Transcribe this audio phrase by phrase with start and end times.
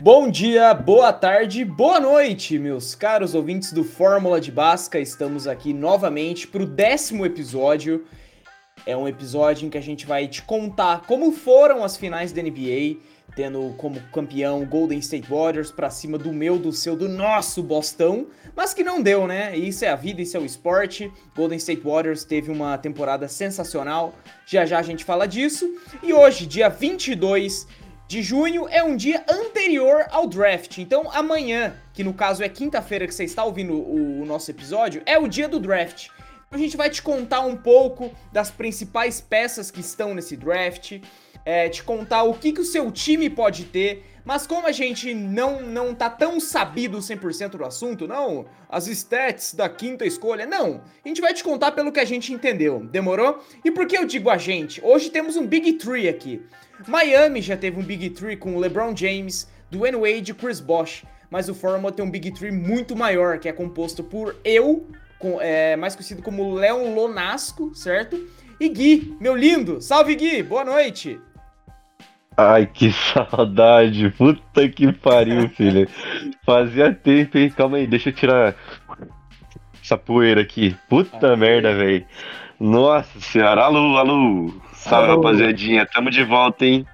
[0.00, 4.98] Bom dia, boa tarde, boa noite, meus caros ouvintes do Fórmula de Basca.
[4.98, 8.04] Estamos aqui novamente para o décimo episódio.
[8.84, 12.42] É um episódio em que a gente vai te contar como foram as finais da
[12.42, 12.96] NBA,
[13.36, 18.26] tendo como campeão Golden State Warriors para cima do meu, do seu, do nosso Bostão,
[18.56, 19.56] mas que não deu, né?
[19.56, 21.12] Isso é a vida, isso é o esporte.
[21.36, 24.14] Golden State Warriors teve uma temporada sensacional.
[24.46, 25.72] Já já a gente fala disso.
[26.02, 27.68] E hoje, dia 22
[28.12, 30.76] de junho é um dia anterior ao draft.
[30.76, 35.00] Então amanhã, que no caso é quinta-feira que você está ouvindo o, o, nosso episódio,
[35.06, 36.08] é o dia do draft.
[36.50, 41.00] A gente vai te contar um pouco das principais peças que estão nesse draft,
[41.42, 44.04] é, te contar o que, que o seu time pode ter.
[44.24, 49.52] Mas como a gente não, não tá tão sabido 100% do assunto, não, as stats
[49.52, 50.82] da quinta escolha, não.
[51.04, 53.42] A gente vai te contar pelo que a gente entendeu, demorou?
[53.64, 54.80] E por que eu digo a gente?
[54.84, 56.40] Hoje temos um Big Tree aqui.
[56.86, 61.48] Miami já teve um Big Tree com LeBron James, Dwayne Wade e Chris Bosh, mas
[61.48, 64.86] o Fórmula tem um Big Tree muito maior, que é composto por eu,
[65.18, 68.24] com, é, mais conhecido como Leon Lonasco, certo?
[68.60, 69.80] E Gui, meu lindo.
[69.80, 70.42] Salve, Gui!
[70.42, 71.18] Boa noite!
[72.36, 74.10] Ai, que saudade!
[74.10, 75.88] Puta que pariu, filho.
[76.44, 77.50] Fazia tempo, hein?
[77.50, 78.54] Calma aí, deixa eu tirar
[79.82, 80.76] essa poeira aqui.
[80.88, 82.04] Puta ah, merda, velho.
[82.58, 84.52] Nossa senhora, alô, alô!
[84.72, 85.22] Salve, Alô.
[85.22, 85.86] rapaziadinha.
[85.86, 86.86] Tamo de volta, hein?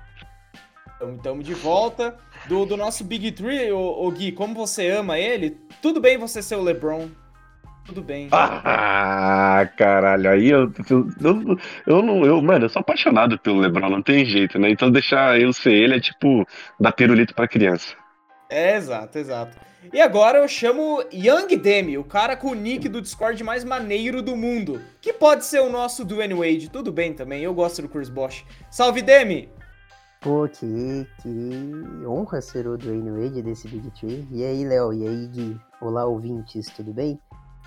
[0.98, 2.16] Tamo, tamo de volta.
[2.46, 5.50] Do, do nosso Big Three, o, o Gui, como você ama ele,
[5.82, 7.08] tudo bem você ser o LeBron.
[7.88, 8.28] Tudo bem.
[8.30, 13.88] Ah, caralho, aí eu, eu, eu, eu, não, eu, mano, eu sou apaixonado pelo LeBron,
[13.88, 14.68] não tem jeito, né?
[14.68, 16.46] Então deixar eu ser ele é tipo
[16.78, 17.94] dar pirulito pra criança.
[18.50, 19.56] É, exato, exato.
[19.90, 24.20] E agora eu chamo Young Demi, o cara com o nick do Discord mais maneiro
[24.20, 24.82] do mundo.
[25.00, 26.68] Que pode ser o nosso Dwayne Wade.
[26.68, 28.44] Tudo bem também, eu gosto do Chris Bosh.
[28.70, 29.48] Salve, Demi!
[30.20, 34.28] Pô, que, que honra ser o Dwayne Wade desse Big Tree.
[34.30, 34.92] E aí, Léo?
[34.92, 35.58] E aí, Gui?
[35.80, 37.18] Olá, ouvintes, tudo bem?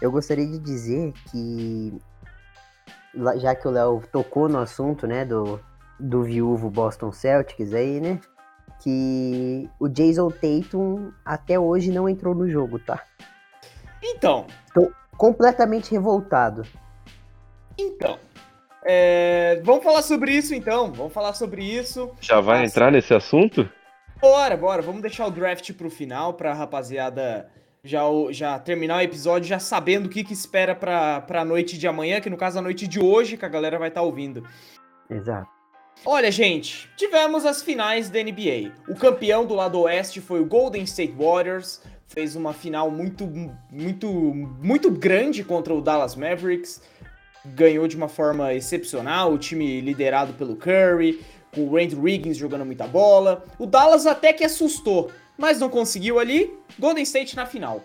[0.01, 1.93] Eu gostaria de dizer que,
[3.37, 5.59] já que o Léo tocou no assunto, né, do,
[5.99, 8.19] do viúvo Boston Celtics aí, né?
[8.81, 13.03] que o Jason Tatum até hoje não entrou no jogo, tá?
[14.01, 14.47] Então.
[14.73, 16.63] Tô completamente revoltado.
[17.77, 18.17] Então.
[18.83, 19.61] É...
[19.63, 20.91] Vamos falar sobre isso então.
[20.91, 22.11] Vamos falar sobre isso.
[22.19, 22.71] Já vai Mas...
[22.71, 23.69] entrar nesse assunto?
[24.19, 24.81] Bora, bora.
[24.81, 27.49] Vamos deixar o draft pro final pra rapaziada
[27.83, 31.87] já, já terminar o episódio já sabendo o que, que espera pra, pra noite de
[31.87, 34.47] amanhã, que no caso a noite de hoje, que a galera vai estar tá ouvindo.
[35.09, 35.49] Exato.
[36.05, 38.71] Olha, gente, tivemos as finais da NBA.
[38.87, 43.27] O campeão do lado oeste foi o Golden State Warriors, fez uma final muito,
[43.69, 46.81] muito, muito grande contra o Dallas Mavericks,
[47.45, 52.65] ganhou de uma forma excepcional, o time liderado pelo Curry, com o Randy Wiggins jogando
[52.65, 53.43] muita bola.
[53.59, 55.11] O Dallas até que assustou,
[55.41, 56.53] mas não conseguiu ali.
[56.77, 57.83] Golden State na final.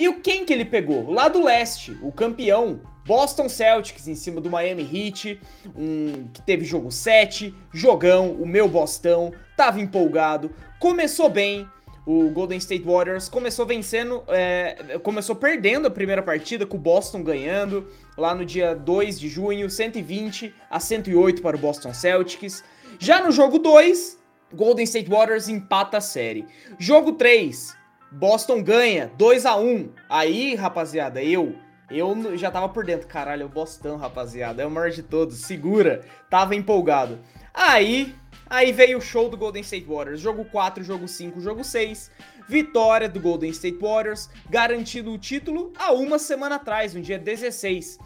[0.00, 1.10] E o quem que ele pegou?
[1.10, 5.38] Lá do leste, o campeão Boston Celtics em cima do Miami Heat,
[5.76, 10.50] um, que teve jogo 7, jogão, o meu Bostão, tava empolgado,
[10.80, 11.68] começou bem,
[12.06, 17.22] o Golden State Warriors começou vencendo, é, começou perdendo a primeira partida com o Boston
[17.22, 17.86] ganhando,
[18.16, 22.64] lá no dia 2 de junho, 120 a 108 para o Boston Celtics.
[22.98, 24.18] Já no jogo 2,
[24.54, 26.46] Golden State Warriors empata a série.
[26.78, 27.76] Jogo 3,
[28.10, 29.90] Boston ganha 2 a 1.
[30.08, 31.54] Aí, rapaziada, eu
[31.90, 35.40] eu já tava por dentro, caralho, é o Bostão, rapaziada, é o maior de todos,
[35.40, 36.00] segura,
[36.30, 37.20] tava empolgado.
[37.52, 38.14] Aí,
[38.48, 42.10] aí veio o show do Golden State Warriors, jogo 4, jogo 5, jogo 6,
[42.48, 47.98] vitória do Golden State Warriors, garantindo o título há uma semana atrás, no dia 16.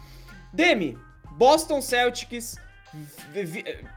[0.51, 0.97] Demi,
[1.31, 2.57] Boston Celtics,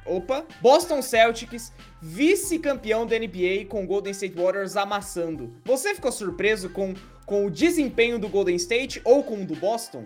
[0.07, 5.55] opa, Boston Celtics, vice-campeão da NBA com o Golden State Warriors amassando.
[5.65, 6.95] Você ficou surpreso com
[7.27, 10.05] com o desempenho do Golden State ou com o do Boston?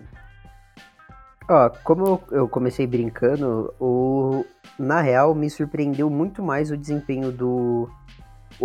[1.49, 4.45] Ó, como eu comecei brincando, o
[4.77, 7.89] na real me surpreendeu muito mais o desempenho do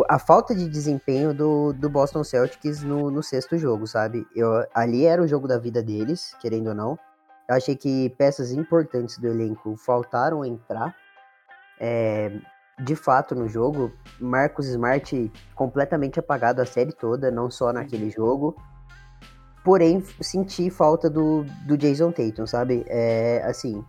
[0.08, 4.26] a falta de desempenho do, do Boston Celtics no, no sexto jogo, sabe?
[4.34, 6.98] Eu, ali era o jogo da vida deles, querendo ou não.
[7.48, 10.96] Eu achei que peças importantes do elenco faltaram entrar.
[11.78, 12.32] É,
[12.80, 13.92] de fato no jogo.
[14.20, 18.56] Marcos Smart completamente apagado a série toda, não só naquele jogo.
[19.64, 22.84] Porém, senti falta do, do Jason Tatum, sabe?
[22.88, 23.84] É assim.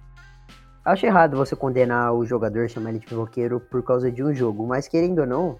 [0.85, 4.67] Acho errado você condenar o jogador, chamar ele de pivoqueiro por causa de um jogo,
[4.67, 5.57] mas querendo ou não,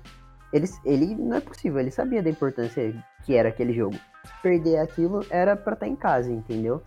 [0.52, 2.94] ele, ele não é possível, ele sabia da importância
[3.24, 3.96] que era aquele jogo.
[4.42, 6.84] Perder aquilo era para estar tá em casa, entendeu?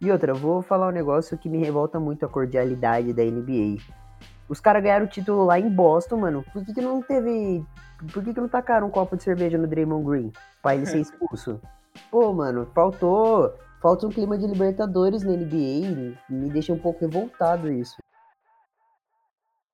[0.00, 3.78] E outra, eu vou falar um negócio que me revolta muito a cordialidade da NBA
[4.48, 6.44] Os caras ganharam o título lá em Boston, mano.
[6.52, 7.64] Por que, que não teve.
[8.12, 10.32] Por que, que não tacaram um copo de cerveja no Draymond Green?
[10.62, 11.60] Pra ele ser expulso?
[12.10, 13.54] Pô, mano, faltou.
[13.80, 16.16] Falta um clima de Libertadores na NBA.
[16.28, 17.96] Me deixa um pouco revoltado isso.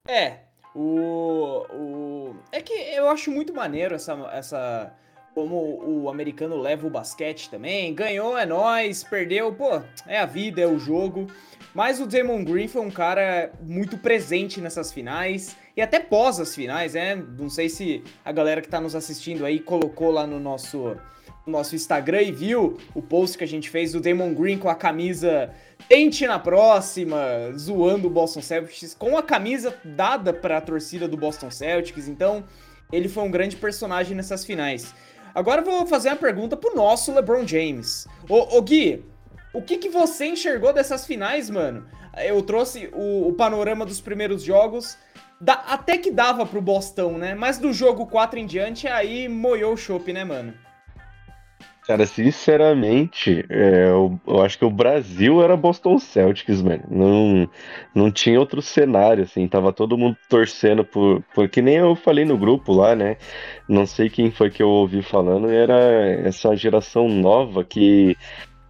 [0.06, 0.40] É,
[0.74, 2.36] o, o.
[2.52, 4.12] É que eu acho muito maneiro essa.
[4.32, 4.92] essa
[5.34, 7.92] como o americano leva o basquete também.
[7.92, 11.26] Ganhou, é nós, perdeu, pô, é a vida, é o jogo.
[11.74, 16.54] Mas o Damon Green foi um cara muito presente nessas finais e até pós as
[16.54, 17.16] finais, né?
[17.16, 20.96] Não sei se a galera que tá nos assistindo aí colocou lá no nosso,
[21.44, 24.68] no nosso Instagram e viu o post que a gente fez do Damon Green com
[24.68, 25.52] a camisa
[25.88, 27.18] Tente na próxima,
[27.58, 32.08] zoando o Boston Celtics, com a camisa dada para a torcida do Boston Celtics.
[32.08, 32.44] Então,
[32.90, 34.94] ele foi um grande personagem nessas finais.
[35.34, 38.06] Agora eu vou fazer uma pergunta pro nosso LeBron James.
[38.28, 39.04] Ô, ô Gui,
[39.52, 41.86] o que, que você enxergou dessas finais, mano?
[42.16, 44.96] Eu trouxe o, o panorama dos primeiros jogos.
[45.40, 47.34] Da, até que dava pro Boston, né?
[47.34, 50.54] Mas do jogo 4 em diante, aí moiou o chopp, né, mano?
[51.86, 56.82] Cara, sinceramente, é, eu, eu, acho que o Brasil era Boston Celtics, mano.
[56.88, 57.50] Não,
[57.94, 59.46] não tinha outro cenário, assim.
[59.46, 61.46] Tava todo mundo torcendo por, por.
[61.46, 63.18] Que nem eu falei no grupo lá, né?
[63.68, 65.50] Não sei quem foi que eu ouvi falando.
[65.50, 65.78] Era
[66.26, 68.16] essa geração nova que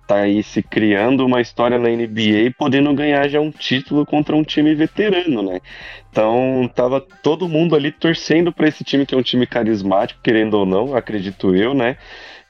[0.09, 4.43] tá aí se criando uma história na NBA podendo ganhar já um título contra um
[4.43, 5.61] time veterano, né?
[6.11, 10.55] Então tava todo mundo ali torcendo para esse time que é um time carismático, querendo
[10.55, 11.97] ou não, acredito eu, né?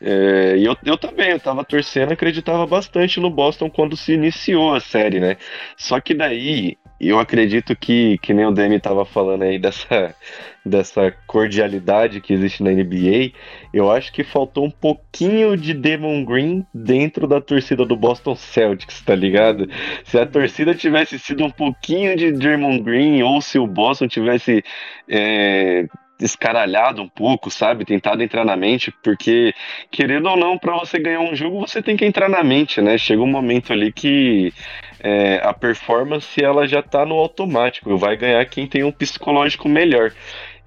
[0.06, 4.74] É, e eu, eu também, eu tava torcendo, acreditava bastante no Boston quando se iniciou
[4.74, 5.38] a série, né?
[5.78, 10.14] Só que daí, eu acredito que, que nem o Demi tava falando aí dessa,
[10.64, 13.32] dessa cordialidade que existe na NBA,
[13.72, 19.00] eu acho que faltou um pouquinho de Demon Green dentro da torcida do Boston Celtics,
[19.00, 19.66] tá ligado?
[20.04, 24.62] Se a torcida tivesse sido um pouquinho de Demon Green, ou se o Boston tivesse
[25.08, 25.86] é,
[26.20, 27.84] escaralhado um pouco, sabe?
[27.84, 29.52] Tentado entrar na mente, porque,
[29.90, 32.96] querendo ou não, para você ganhar um jogo, você tem que entrar na mente, né?
[32.96, 34.52] Chega um momento ali que
[35.00, 40.12] é, a performance ela já tá no automático, vai ganhar quem tem um psicológico melhor.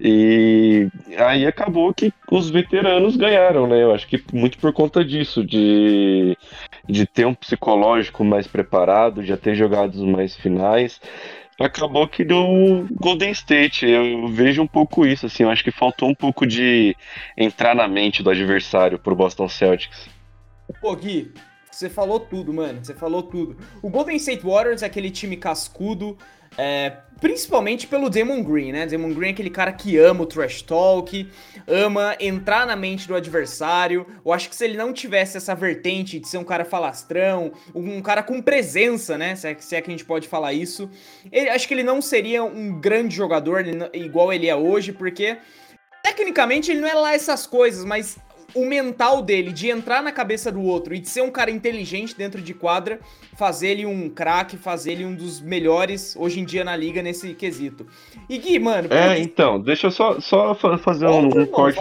[0.00, 3.82] E aí acabou que os veteranos ganharam, né?
[3.82, 6.36] Eu acho que muito por conta disso, de,
[6.88, 11.00] de ter um psicológico mais preparado, já ter jogado mais finais
[11.58, 13.86] acabou que deu Golden State.
[13.86, 15.42] Eu vejo um pouco isso, assim.
[15.42, 16.96] Eu acho que faltou um pouco de
[17.36, 20.08] entrar na mente do adversário pro Boston Celtics.
[20.80, 21.32] Pô, Gui,
[21.78, 22.84] você falou tudo, mano.
[22.84, 23.56] Você falou tudo.
[23.80, 26.18] O Golden State Warriors é aquele time cascudo,
[26.56, 26.90] é,
[27.20, 28.84] principalmente pelo Demon Green, né?
[28.84, 31.30] Demon Green é aquele cara que ama o trash talk,
[31.68, 34.04] ama entrar na mente do adversário.
[34.26, 38.02] Eu acho que se ele não tivesse essa vertente de ser um cara falastrão, um
[38.02, 39.36] cara com presença, né?
[39.36, 40.90] Se é, se é que a gente pode falar isso,
[41.30, 43.64] ele, acho que ele não seria um grande jogador
[43.94, 45.38] igual ele é hoje, porque
[46.02, 48.18] tecnicamente ele não é lá essas coisas, mas
[48.54, 52.16] o mental dele de entrar na cabeça do outro e de ser um cara inteligente
[52.16, 52.98] dentro de quadra,
[53.36, 57.34] fazer ele um craque, fazer ele um dos melhores hoje em dia na liga nesse
[57.34, 57.86] quesito.
[58.28, 58.88] E Gui, mano.
[58.90, 61.78] É, então, deixa eu só, só fazer um, um corte.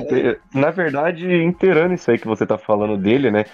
[0.54, 3.46] Na verdade, inteirando isso aí que você tá falando dele, né?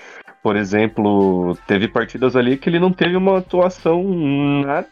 [0.42, 4.89] Por exemplo, teve partidas ali que ele não teve uma atuação nada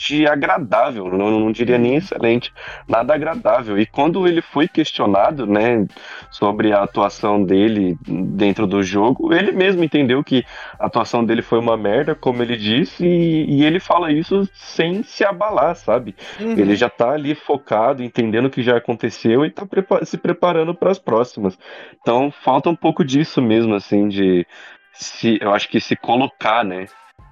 [0.00, 2.50] de agradável, não, não diria nem excelente,
[2.88, 3.78] nada agradável.
[3.78, 5.86] E quando ele foi questionado, né,
[6.30, 10.42] sobre a atuação dele dentro do jogo, ele mesmo entendeu que
[10.78, 15.02] a atuação dele foi uma merda, como ele disse, e, e ele fala isso sem
[15.02, 16.14] se abalar, sabe?
[16.40, 16.52] Uhum.
[16.52, 19.66] Ele já tá ali focado, entendendo o que já aconteceu e tá
[20.02, 21.58] se preparando para as próximas.
[22.00, 24.46] Então falta um pouco disso mesmo, assim, de
[24.94, 26.86] se, eu acho que se colocar, né?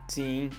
[0.09, 0.51] Sim,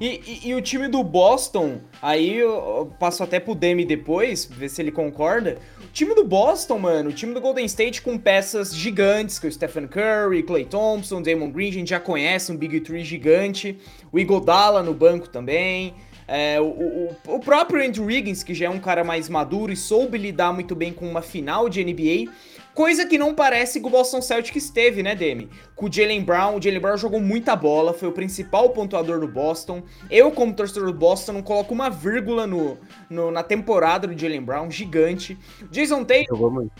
[0.00, 4.68] e, e, e, o time do Boston, aí eu passo até pro Demi depois, ver
[4.68, 5.58] se ele concorda.
[5.80, 9.48] O time do Boston, mano, o time do Golden State com peças gigantes, que é
[9.48, 13.78] o Stephen Curry, Clay Thompson, Damon Green, a gente já conhece, um Big Three gigante.
[14.10, 15.94] O Igodala no banco também.
[16.26, 19.76] É, o, o, o, próprio Andrew Wiggins, que já é um cara mais maduro e
[19.76, 22.32] soube lidar muito bem com uma final de NBA.
[22.74, 25.50] Coisa que não parece que o Boston Celtics teve, né, Demi?
[25.76, 29.28] Com o Jalen Brown, o Jalen Brown jogou muita bola, foi o principal pontuador do
[29.28, 29.82] Boston.
[30.10, 32.78] Eu, como torcedor do Boston, não coloco uma vírgula no,
[33.10, 35.38] no na temporada do Jalen Brown, gigante.
[35.70, 36.06] Jason.
[36.28, 36.72] Jogou muito.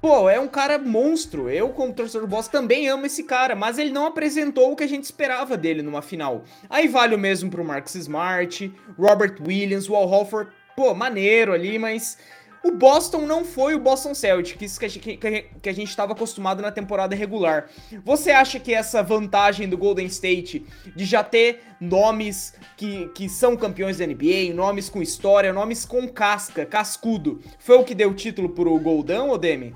[0.00, 1.48] Pô, é um cara monstro.
[1.48, 4.84] Eu, como torcedor do Boston, também amo esse cara, mas ele não apresentou o que
[4.84, 6.44] a gente esperava dele numa final.
[6.68, 11.78] Aí vale o mesmo pro Marcus Smart, Robert Williams, o Al Holford, pô, maneiro ali,
[11.78, 12.18] mas
[12.64, 16.72] o Boston não foi o Boston Celtics que gente, que a gente estava acostumado na
[16.72, 17.68] temporada regular.
[18.02, 20.66] Você acha que essa vantagem do Golden State
[20.96, 26.08] de já ter nomes que, que são campeões da NBA, nomes com história, nomes com
[26.08, 29.74] casca, cascudo, foi o que deu o título pro Goldão, ou Demi?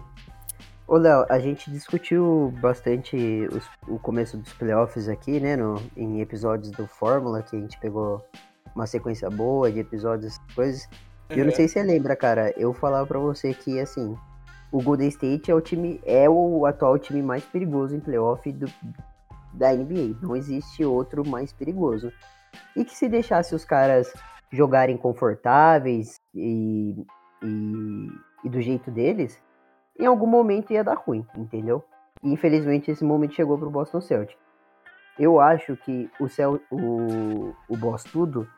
[0.86, 3.14] Ô, Léo, a gente discutiu bastante
[3.52, 7.78] os, o começo dos playoffs aqui, né, no, em episódios do Fórmula, que a gente
[7.78, 8.26] pegou
[8.74, 10.88] uma sequência boa de episódios, coisas.
[11.30, 14.16] Eu não sei se você lembra, cara, eu falava para você que, assim,
[14.72, 18.66] o Golden State é o time, é o atual time mais perigoso em playoff do,
[19.52, 20.16] da NBA.
[20.22, 22.10] Não existe outro mais perigoso.
[22.74, 24.12] E que se deixasse os caras
[24.50, 26.96] jogarem confortáveis e,
[27.42, 28.08] e,
[28.44, 29.38] e do jeito deles,
[29.98, 31.84] em algum momento ia dar ruim, entendeu?
[32.22, 34.40] E infelizmente esse momento chegou pro Boston Celtics.
[35.18, 38.48] Eu acho que o, Cel o, o Boss Tudo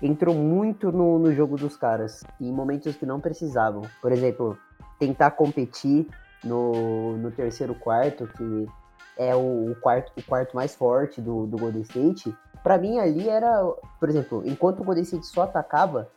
[0.00, 3.82] entrou muito no, no jogo dos caras, em momentos que não precisavam.
[4.00, 4.58] Por exemplo,
[4.98, 6.08] tentar competir
[6.44, 8.68] no, no terceiro quarto, que
[9.16, 13.28] é o, o, quarto, o quarto mais forte do, do Golden State, para mim ali
[13.28, 13.64] era,
[13.98, 16.08] por exemplo, enquanto o Golden State só atacava,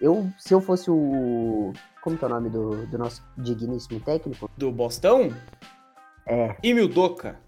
[0.00, 1.72] eu, se eu fosse o.
[2.02, 4.50] Como que é o nome do, do nosso digníssimo técnico?
[4.56, 5.32] Do Bostão?
[6.26, 6.56] É.
[6.62, 7.38] Emil Doca.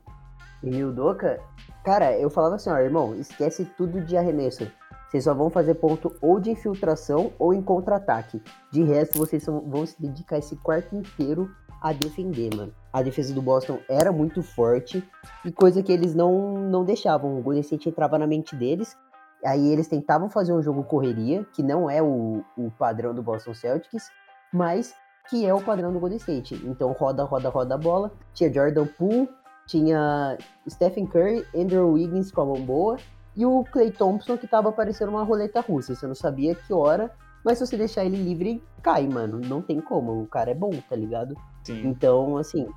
[0.62, 1.40] Emil Doca?
[1.84, 4.70] Cara, eu falava assim, ó, irmão, esquece tudo de arremesso.
[5.14, 8.42] Vocês só vão fazer ponto ou de infiltração ou em contra-ataque.
[8.72, 11.48] De resto, vocês vão se dedicar esse quarto inteiro
[11.80, 12.74] a defender, mano.
[12.92, 15.08] A defesa do Boston era muito forte
[15.44, 17.38] e coisa que eles não, não deixavam.
[17.38, 18.96] O Golden State entrava na mente deles,
[19.44, 23.54] aí eles tentavam fazer um jogo correria, que não é o, o padrão do Boston
[23.54, 24.10] Celtics,
[24.52, 24.96] mas
[25.30, 26.60] que é o padrão do Golden State.
[26.66, 28.10] Então roda, roda, roda a bola.
[28.32, 29.28] Tinha Jordan Poole,
[29.64, 30.36] tinha
[30.68, 32.98] Stephen Curry, Andrew Wiggins com a mão boa
[33.36, 35.94] e o Clay Thompson que tava parecendo uma roleta russa.
[35.94, 37.10] Você não sabia que hora,
[37.44, 39.38] mas se você deixar ele livre, cai, mano.
[39.38, 40.22] Não tem como.
[40.22, 41.34] O cara é bom, tá ligado?
[41.64, 41.86] Sim.
[41.86, 42.68] Então, assim,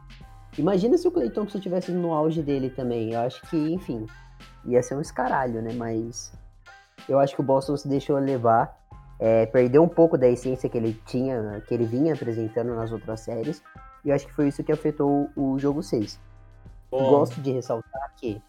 [0.58, 3.14] imagina se o Clay Thompson tivesse no auge dele também.
[3.14, 4.06] Eu acho que, enfim,
[4.66, 5.74] ia ser um escaralho, né?
[5.74, 6.34] Mas
[7.08, 8.76] eu acho que o Boston se deixou levar.
[9.20, 13.22] É, perdeu um pouco da essência que ele tinha, que ele vinha apresentando nas outras
[13.22, 13.64] séries.
[14.06, 16.20] E eu acho que foi isso que afetou o jogo 6.
[16.92, 17.10] Bom.
[17.10, 18.42] Gosto de ressaltar que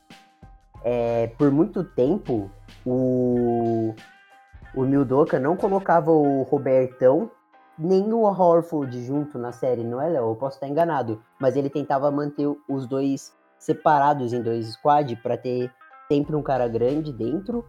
[0.85, 2.51] é, por muito tempo
[2.85, 3.95] o,
[4.75, 7.31] o Mildoka não colocava o Robertão
[7.79, 10.31] nem o Horford junto na série, não é, Léo?
[10.31, 11.23] Eu posso estar enganado.
[11.41, 15.71] Mas ele tentava manter os dois separados em dois squad para ter
[16.09, 17.65] sempre um cara grande dentro.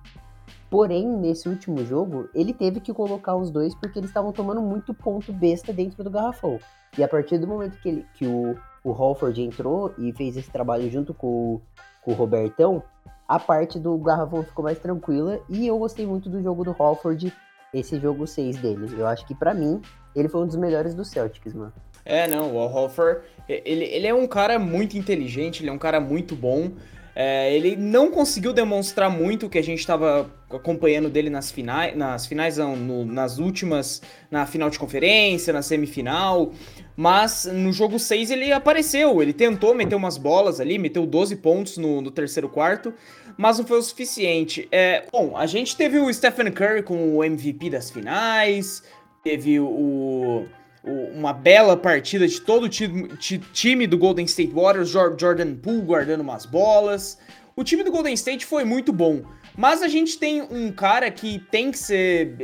[0.70, 4.94] Porém, nesse último jogo, ele teve que colocar os dois porque eles estavam tomando muito
[4.94, 6.60] ponto besta dentro do garrafão.
[6.98, 10.50] E a partir do momento que, ele, que o, o Holford entrou e fez esse
[10.50, 11.62] trabalho junto com,
[12.02, 12.84] com o Robertão,
[13.28, 15.40] a parte do garrafão ficou mais tranquila.
[15.50, 17.34] E eu gostei muito do jogo do Holford
[17.74, 18.88] esse jogo 6 dele.
[18.98, 19.82] Eu acho que para mim,
[20.16, 21.74] ele foi um dos melhores do Celtics, mano.
[22.06, 26.00] É, não, o Hofer, ele, ele é um cara muito inteligente, ele é um cara
[26.00, 26.72] muito bom.
[27.22, 31.94] É, ele não conseguiu demonstrar muito o que a gente estava acompanhando dele nas finais,
[31.94, 36.54] nas finais não, no, nas últimas, na final de conferência, na semifinal,
[36.96, 41.78] mas no jogo 6 ele apareceu, ele tentou meter umas bolas ali, meteu 12 pontos
[41.78, 42.94] no, no terceiro quarto,
[43.38, 44.70] mas não foi o suficiente.
[44.72, 48.82] É, bom, a gente teve o Stephen Curry com o MVP das finais,
[49.22, 50.46] teve o,
[50.84, 56.46] uma bela partida de todo o time, do Golden State Warriors, Jordan Poole guardando umas
[56.46, 57.18] bolas.
[57.56, 59.22] O time do Golden State foi muito bom.
[59.58, 62.36] Mas a gente tem um cara que tem que ser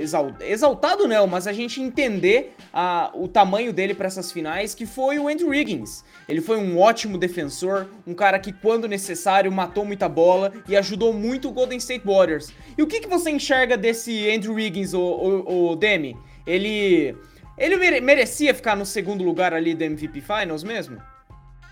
[0.41, 5.17] exaltado, não, mas a gente entender a, o tamanho dele para essas finais, que foi
[5.17, 6.03] o Andrew Wiggins.
[6.27, 11.13] Ele foi um ótimo defensor, um cara que quando necessário matou muita bola e ajudou
[11.13, 12.51] muito o Golden State Warriors.
[12.77, 16.17] E o que, que você enxerga desse Andrew Wiggins, o, o, o Demi?
[16.45, 17.15] Ele,
[17.57, 21.01] ele merecia ficar no segundo lugar ali do MVP Finals mesmo?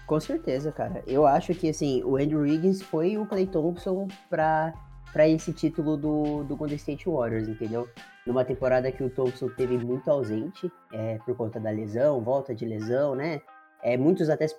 [0.05, 1.03] Com certeza, cara.
[1.07, 4.73] Eu acho que assim, o Andrew Wiggins foi o Clay Thompson para
[5.13, 7.87] para esse título do, do Golden State Warriors, entendeu?
[8.25, 12.65] Numa temporada que o Thompson teve muito ausente é, por conta da lesão, volta de
[12.65, 13.39] lesão, né?
[13.83, 14.55] É, muitos até se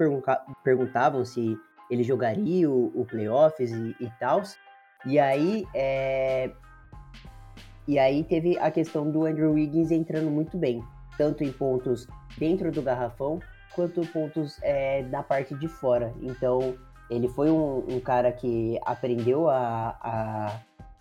[0.63, 1.59] perguntavam se
[1.91, 4.43] ele jogaria o, o playoffs e, e tal.
[5.05, 6.51] E aí, é...
[7.89, 10.83] e aí teve a questão do Andrew Wiggins entrando muito bem,
[11.17, 12.07] tanto em pontos
[12.39, 13.41] dentro do garrafão
[13.75, 16.15] quanto pontos é, na parte de fora.
[16.21, 16.77] Então
[17.11, 20.61] ele foi um, um cara que aprendeu a, a,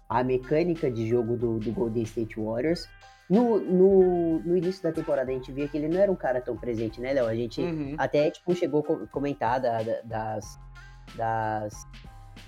[0.10, 2.88] a, mecânica de jogo do, do Golden State Warriors.
[3.30, 6.42] No, no, no, início da temporada a gente via que ele não era um cara
[6.42, 7.26] tão presente, né, Léo?
[7.26, 7.96] A gente uhum.
[7.98, 10.60] até tipo, chegou a comentar da, das,
[11.16, 11.88] das.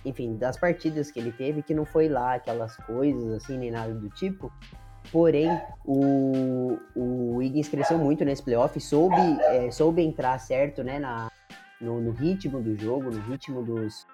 [0.04, 3.94] Enfim, das partidas que ele teve, que não foi lá aquelas coisas assim, nem nada
[3.94, 4.52] do tipo.
[5.12, 5.50] Porém,
[5.86, 11.32] o, o Wiggins cresceu muito nesse playoff, soube, é, soube entrar certo, né, na,
[11.80, 14.06] no, no, ritmo do jogo, no ritmo dos,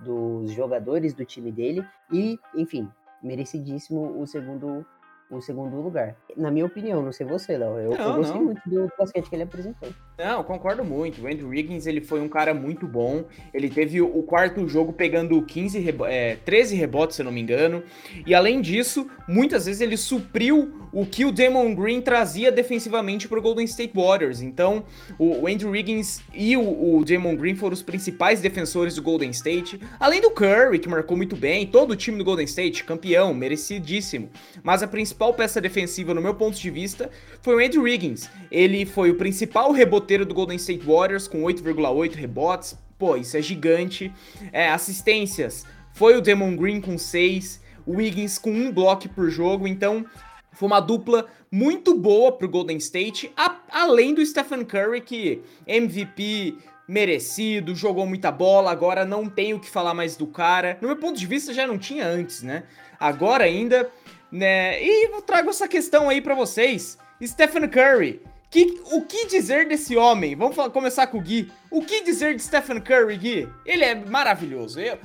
[0.00, 1.84] dos jogadores do time dele.
[2.12, 2.88] E, enfim,
[3.22, 4.84] merecidíssimo o segundo
[5.30, 6.16] o segundo lugar.
[6.36, 7.78] Na minha opinião, não sei você, Léo.
[7.78, 8.44] Eu, não, eu gostei não.
[8.46, 9.88] muito do basquete que ele apresentou.
[10.18, 11.22] Não, concordo muito.
[11.22, 13.24] O Andrew Wiggins ele foi um cara muito bom.
[13.52, 17.40] Ele teve o quarto jogo pegando 15 rebo é, 13 rebotes, se eu não me
[17.40, 17.82] engano.
[18.26, 23.38] E além disso, muitas vezes ele supriu o que o Damon Green trazia defensivamente para
[23.38, 24.40] o Golden State Warriors.
[24.40, 24.84] Então,
[25.18, 29.30] o, o Andrew Wiggins e o, o Damon Green foram os principais defensores do Golden
[29.30, 29.78] State.
[30.00, 34.30] Além do Curry, que marcou muito bem, todo o time do Golden State, campeão, merecidíssimo.
[34.62, 37.10] Mas a principal peça defensiva, no meu ponto de vista,
[37.42, 38.30] foi o Andrew Wiggins.
[38.50, 42.78] Ele foi o principal reboteiro do Golden State Warriors, com 8,8 rebotes.
[42.98, 44.12] Pô, isso é gigante.
[44.52, 47.60] É, assistências, foi o Damon Green com 6.
[47.84, 50.04] O Wiggins com um bloco por jogo, então
[50.52, 56.56] foi uma dupla muito boa pro Golden State, a, além do Stephen Curry, que MVP
[56.88, 60.78] merecido, jogou muita bola, agora não tenho o que falar mais do cara.
[60.80, 62.64] No meu ponto de vista, já não tinha antes, né?
[62.98, 63.90] Agora ainda,
[64.30, 64.82] né?
[64.82, 66.98] E eu trago essa questão aí para vocês.
[67.22, 70.34] Stephen Curry, que, o que dizer desse homem?
[70.34, 71.50] Vamos falar, começar com o Gui.
[71.70, 73.48] O que dizer de Stephen Curry, Gui?
[73.66, 74.80] Ele é maravilhoso.
[74.80, 74.98] Eu,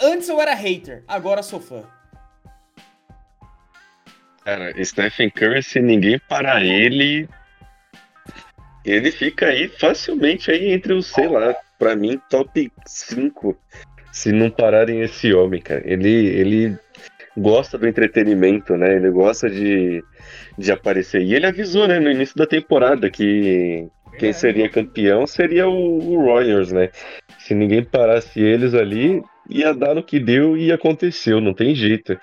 [0.00, 1.82] antes eu era hater, agora sou fã.
[4.44, 7.28] Cara, Stephen Curry, se ninguém parar ele,
[8.84, 13.56] ele fica aí facilmente aí entre os, sei lá, pra mim, top 5.
[14.12, 15.82] Se não pararem esse homem, cara.
[15.84, 16.78] Ele, ele
[17.36, 18.96] gosta do entretenimento, né?
[18.96, 20.02] Ele gosta de,
[20.58, 21.22] de aparecer.
[21.22, 26.26] E ele avisou, né, no início da temporada que quem seria campeão seria o, o
[26.26, 26.90] Warriors, né?
[27.38, 32.18] Se ninguém parasse eles ali, ia dar no que deu e aconteceu, não tem jeito.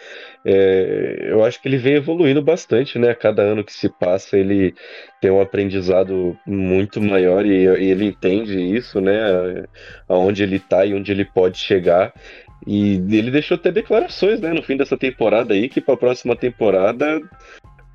[0.45, 3.09] É, eu acho que ele vem evoluindo bastante, né?
[3.09, 4.73] A cada ano que se passa, ele
[5.19, 9.65] tem um aprendizado muito maior e, e ele entende isso, né?
[10.07, 12.13] Aonde ele tá e onde ele pode chegar.
[12.65, 16.35] E ele deixou até declarações, né, no fim dessa temporada aí, que para a próxima
[16.35, 17.21] temporada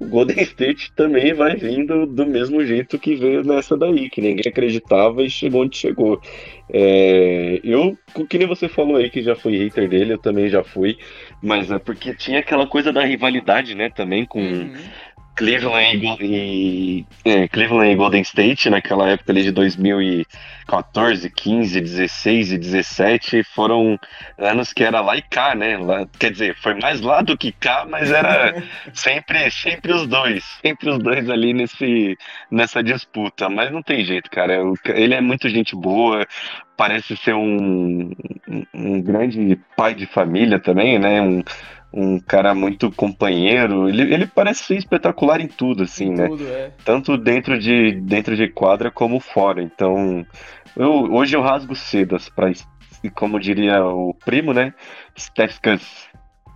[0.02, 4.50] o Golden State também vai vindo do mesmo jeito que veio nessa daí, que ninguém
[4.50, 6.20] acreditava e chegou onde chegou.
[6.72, 7.96] É, eu,
[8.28, 10.98] que nem você falou aí que já fui hater dele, eu também já fui,
[11.40, 14.40] mas é porque tinha aquela coisa da rivalidade, né, também com.
[14.40, 14.74] Uhum.
[15.34, 22.58] Cleveland e, é, Cleveland e Golden State naquela época ali de 2014, 15, 16 e
[22.58, 23.98] 17 foram
[24.36, 25.78] anos que era lá e cá, né?
[25.78, 30.44] Lá, quer dizer, foi mais lá do que cá, mas era sempre, sempre os dois,
[30.60, 32.16] sempre os dois ali nesse,
[32.50, 33.48] nessa disputa.
[33.48, 34.58] Mas não tem jeito, cara.
[34.86, 36.26] Ele é muito gente boa,
[36.76, 38.12] parece ser um,
[38.74, 41.22] um grande pai de família também, né?
[41.22, 41.42] Um,
[41.92, 43.88] um cara muito companheiro.
[43.88, 46.28] Ele, ele parece ser espetacular em tudo, assim, em né?
[46.28, 46.70] Tudo, é.
[46.84, 49.62] Tanto dentro de, dentro de quadra como fora.
[49.62, 50.26] Então,
[50.76, 52.52] eu, hoje eu rasgo sedas para,
[53.14, 54.72] como diria o primo, né?
[55.18, 55.80] Steph Curry.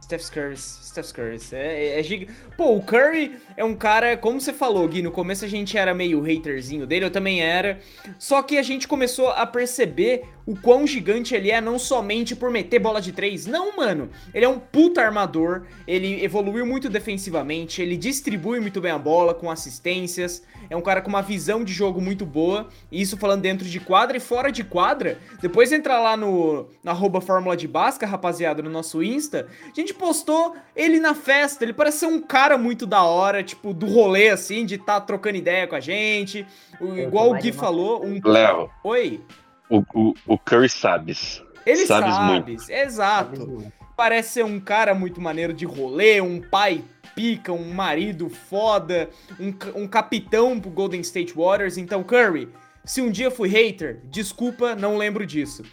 [0.06, 1.38] Steph Curry, Steph Curry.
[1.52, 5.44] É, é, é Pô, o Curry é um cara, como você falou, Gui, no começo
[5.44, 7.80] a gente era meio haterzinho dele, eu também era.
[8.16, 12.50] Só que a gente começou a perceber o quão gigante ele é, não somente por
[12.50, 13.46] meter bola de três.
[13.46, 14.08] Não, mano.
[14.32, 19.34] Ele é um puta armador, ele evoluiu muito defensivamente, ele distribui muito bem a bola
[19.34, 20.44] com assistências.
[20.70, 22.68] É um cara com uma visão de jogo muito boa.
[22.90, 25.18] Isso falando dentro de quadra e fora de quadra.
[25.40, 29.48] Depois entra lá no, na arroba Fórmula de Basca, rapaziada, no nosso Insta.
[29.64, 31.64] A gente postou ele na festa.
[31.64, 35.00] Ele parece ser um cara muito da hora, tipo, do rolê, assim, de estar tá
[35.00, 36.46] trocando ideia com a gente.
[36.80, 38.04] Igual o Gui falou.
[38.04, 38.20] Um...
[38.24, 38.70] Léo.
[38.84, 39.20] Oi.
[39.68, 41.42] O, o, o Curry sabes.
[41.64, 42.70] Ele sabes sabe, muito.
[42.70, 43.72] exato.
[43.96, 49.08] Parece ser um cara muito maneiro de rolê, um pai pica, um marido foda,
[49.40, 51.76] um, um capitão pro Golden State Warriors.
[51.78, 52.48] Então, Curry,
[52.84, 55.64] se um dia fui hater, desculpa, não lembro disso.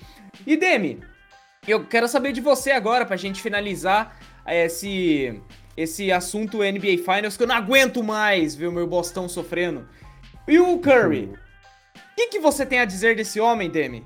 [0.48, 1.00] E Demi,
[1.68, 5.40] eu quero saber de você agora pra gente finalizar esse
[5.76, 9.88] esse assunto NBA Finals que eu não aguento mais ver o meu Bostão sofrendo.
[10.48, 11.32] E o Curry?
[12.14, 14.06] O que, que você tem a dizer desse homem, Demi?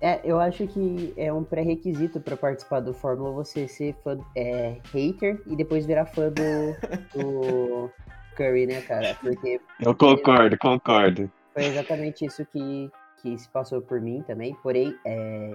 [0.00, 4.78] É, eu acho que é um pré-requisito para participar do Fórmula você ser fã, é,
[4.94, 6.42] hater e depois virar fã do,
[7.14, 7.90] do
[8.34, 9.14] Curry, né, cara?
[9.20, 9.60] Porque.
[9.80, 11.30] Eu concordo, concordo.
[11.52, 14.56] Foi exatamente isso que, que se passou por mim também.
[14.62, 15.54] Porém, é,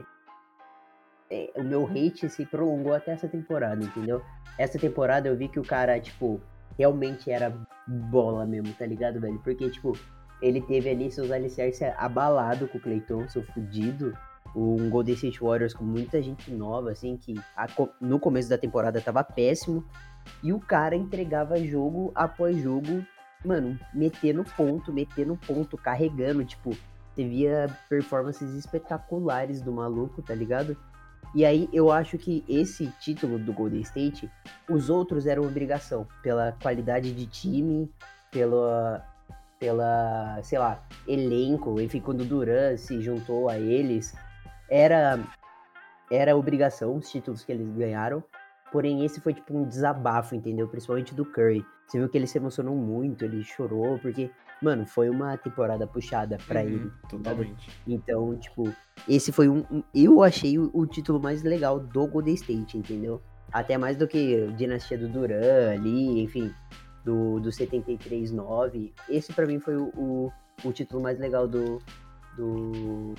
[1.31, 4.21] é, o meu hate se prolongou até essa temporada, entendeu?
[4.59, 6.39] Essa temporada eu vi que o cara, tipo,
[6.77, 7.51] realmente era
[7.87, 9.39] bola mesmo, tá ligado, velho?
[9.39, 9.97] Porque, tipo,
[10.43, 14.15] ele teve ali seus alicerces abalado com o Clay Thompson, fudido
[14.55, 17.65] um Golden State Warriors com muita gente nova, assim, que a,
[17.99, 19.83] no começo da temporada tava péssimo.
[20.43, 23.03] E o cara entregava jogo após jogo
[23.45, 26.71] mano, metendo ponto, metendo ponto, carregando, tipo,
[27.13, 30.77] você via performances espetaculares do maluco, tá ligado?
[31.35, 34.31] E aí eu acho que esse título do Golden State,
[34.69, 37.91] os outros eram obrigação, pela qualidade de time,
[38.31, 39.05] pela,
[39.63, 44.13] pela, sei lá, elenco, enfim, quando o Duran se juntou a eles,
[44.69, 45.17] era
[46.11, 48.21] era obrigação os títulos que eles ganharam.
[48.73, 50.67] Porém, esse foi tipo um desabafo, entendeu?
[50.67, 51.65] Principalmente do Curry.
[51.87, 54.29] Você viu que ele se emocionou muito, ele chorou, porque,
[54.61, 56.91] mano, foi uma temporada puxada para uhum, ele.
[57.09, 57.69] Totalmente.
[57.87, 58.69] Então, tipo,
[59.07, 59.63] esse foi um.
[59.71, 63.21] um eu achei o, o, título mais legal do Golden State, entendeu?
[63.49, 66.53] Até mais do que Dinastia do Duran ali, enfim,
[67.03, 68.91] do, do 73-9.
[69.09, 71.81] Esse para mim foi o, o, o, título mais legal do,
[72.37, 73.13] do,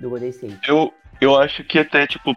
[0.00, 0.58] do Golden State.
[0.68, 2.34] Eu, eu acho que até, tipo,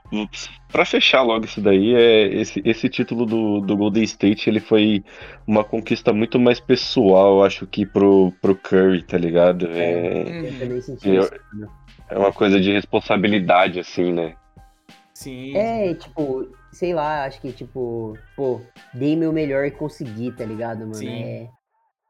[0.72, 5.04] para fechar logo isso daí, é esse, esse título do, do Golden State, ele foi
[5.46, 9.68] uma conquista muito mais pessoal, eu acho, que pro, pro Curry, tá ligado?
[9.68, 11.24] É, é,
[12.10, 14.36] é uma coisa de responsabilidade, assim, né?
[15.14, 15.58] Sim.
[15.58, 18.62] É, tipo, sei lá, acho que, tipo, pô,
[18.94, 20.96] dei meu melhor e consegui, tá ligado, mano?
[20.96, 21.24] Sim.
[21.24, 21.50] É...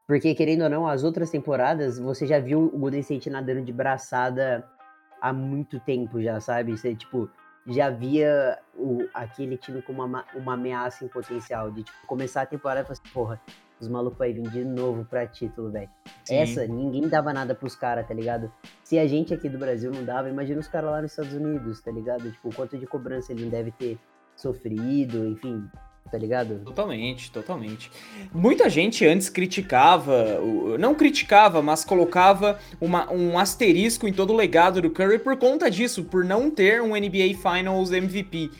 [0.06, 3.72] Porque, querendo ou não, as outras temporadas, você já viu o Golden State nadando de
[3.72, 4.64] braçada
[5.20, 6.76] há muito tempo já, sabe?
[6.76, 7.30] Você, tipo,
[7.66, 12.46] já via o, aquele time como uma, uma ameaça em potencial, de tipo, começar a
[12.46, 13.40] temporada e falar assim, porra,
[13.80, 15.88] os malucos vai vir de novo pra título, velho.
[16.28, 18.52] Essa, ninguém dava nada pros caras, tá ligado?
[18.84, 21.80] Se a gente aqui do Brasil não dava, imagina os caras lá nos Estados Unidos,
[21.80, 22.30] tá ligado?
[22.30, 23.98] Tipo, o quanto de cobrança ele não deve ter
[24.40, 25.64] sofrido, enfim,
[26.10, 26.60] tá ligado?
[26.64, 27.90] Totalmente, totalmente.
[28.32, 30.40] Muita gente antes criticava,
[30.78, 35.70] não criticava, mas colocava uma, um asterisco em todo o legado do Curry por conta
[35.70, 38.50] disso, por não ter um NBA Finals MVP.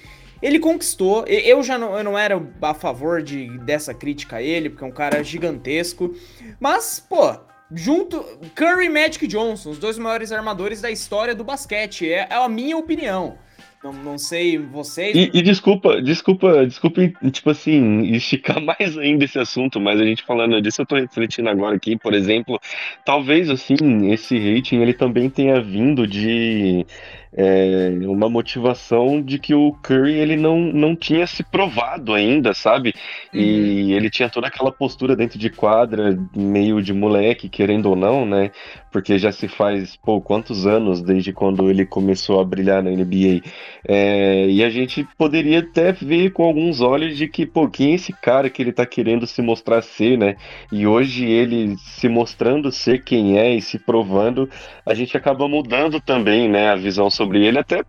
[0.42, 4.70] Ele conquistou, eu já não, eu não era a favor de, dessa crítica a ele,
[4.70, 6.14] porque é um cara gigantesco,
[6.58, 7.38] mas, pô,
[7.72, 12.34] junto, Curry e Magic Johnson, os dois maiores armadores da história do basquete, é, é
[12.34, 13.36] a minha opinião.
[13.82, 15.16] Não, não sei vocês.
[15.16, 20.22] E, e, desculpa, desculpa, desculpa, tipo assim, esticar mais ainda esse assunto, mas a gente
[20.22, 22.60] falando disso, eu tô refletindo agora aqui, por exemplo,
[23.06, 26.84] talvez assim, esse rating ele também tenha vindo de
[27.32, 32.92] é, uma motivação de que o Curry ele não, não tinha se provado ainda, sabe?
[33.32, 33.40] Uhum.
[33.40, 38.26] E ele tinha toda aquela postura dentro de quadra, meio de moleque, querendo ou não,
[38.26, 38.50] né?
[38.90, 43.42] Porque já se faz, pô, quantos anos desde quando ele começou a brilhar na NBA.
[43.86, 47.94] É, e a gente poderia até ver com alguns olhos de que, pô, quem é
[47.94, 50.36] esse cara que ele tá querendo se mostrar ser, né?
[50.72, 54.48] E hoje ele se mostrando ser quem é e se provando,
[54.84, 57.84] a gente acaba mudando também, né, a visão sobre ele, até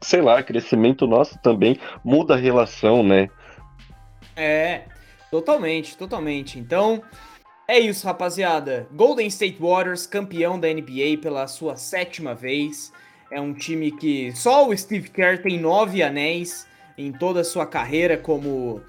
[0.00, 3.28] sei lá, crescimento nosso também muda a relação, né?
[4.34, 4.84] É,
[5.30, 6.58] totalmente, totalmente.
[6.58, 7.02] Então,
[7.68, 8.88] é isso, rapaziada.
[8.90, 12.90] Golden State Warriors, campeão da NBA pela sua sétima vez.
[13.30, 16.66] É um time que só o Steve Kerr tem nove anéis
[16.96, 18.80] em toda a sua carreira como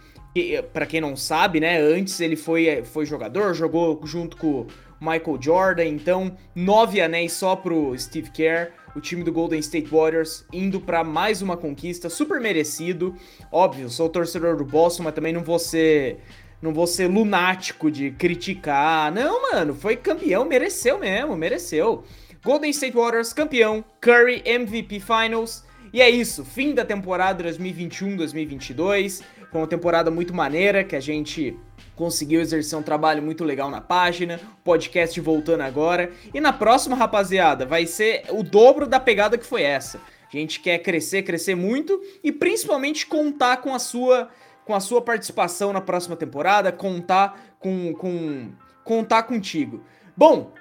[0.72, 1.78] para quem não sabe, né?
[1.82, 4.66] Antes ele foi, foi jogador, jogou junto com
[5.02, 10.46] Michael Jordan, então nove anéis só pro Steve Kerr o time do Golden State Warriors
[10.52, 13.16] indo para mais uma conquista, super merecido.
[13.52, 16.20] Óbvio, sou torcedor do Boston, mas também não vou ser
[16.62, 19.12] não vou ser lunático de criticar.
[19.12, 22.04] Não, mano, foi campeão, mereceu mesmo, mereceu.
[22.44, 25.64] Golden State Warriors campeão, Curry MVP Finals.
[25.94, 29.24] E é isso, fim da temporada 2021-2022.
[29.52, 31.60] Foi uma temporada muito maneira que a gente
[31.94, 36.10] conseguiu exercer um trabalho muito legal na página, podcast voltando agora.
[36.34, 40.00] E na próxima, rapaziada, vai ser o dobro da pegada que foi essa.
[40.34, 44.30] A gente quer crescer, crescer muito e principalmente contar com a sua
[44.64, 48.52] com a sua participação na próxima temporada, contar com, com
[48.86, 49.84] contar contigo.
[50.16, 50.54] Bom,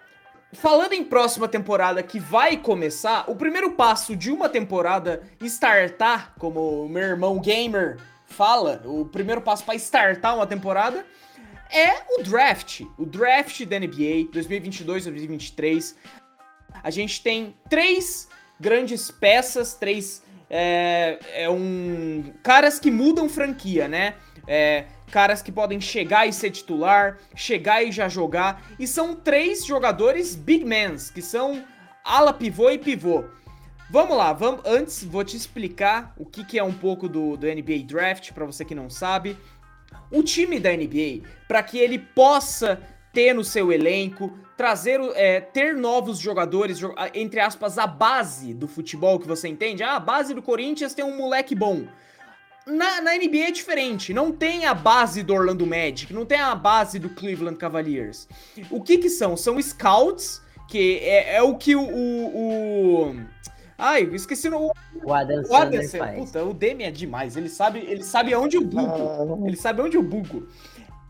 [0.53, 6.89] falando em próxima temporada que vai começar, o primeiro passo de uma temporada startar, como
[6.89, 7.99] meu irmão gamer
[8.31, 11.05] fala, o primeiro passo para startar uma temporada
[11.71, 12.83] é o draft.
[12.99, 15.95] O draft da NBA 2022-2023.
[16.83, 20.23] A gente tem três grandes peças, três.
[20.49, 22.33] É, é um.
[22.43, 24.15] Caras que mudam franquia, né?
[24.47, 28.63] É, caras que podem chegar e ser titular, chegar e já jogar.
[28.79, 31.65] E são três jogadores big mans, que são
[32.05, 33.25] ala pivô e pivô.
[33.93, 37.45] Vamos lá, vamos, antes vou te explicar o que, que é um pouco do, do
[37.45, 39.37] NBA Draft, para você que não sabe.
[40.13, 42.81] O time da NBA, para que ele possa
[43.13, 46.79] ter no seu elenco, trazer, é, ter novos jogadores,
[47.13, 49.83] entre aspas, a base do futebol que você entende.
[49.83, 51.85] Ah, a base do Corinthians tem um moleque bom.
[52.65, 54.15] na, na NBA é diferente.
[54.15, 58.29] Não tem a base do Orlando Magic, não tem a base do Cleveland Cavaliers.
[58.71, 59.37] O que que são?
[59.37, 63.17] São scouts, que é, é o que o, o, o...
[63.81, 64.73] Ai, esqueci o.
[65.03, 66.19] O Adam, o Adam faz.
[66.19, 67.37] Puta, o Demi é demais.
[67.37, 69.47] Ele sabe, ele sabe aonde eu bugo.
[69.47, 70.47] Ele sabe onde eu bugo.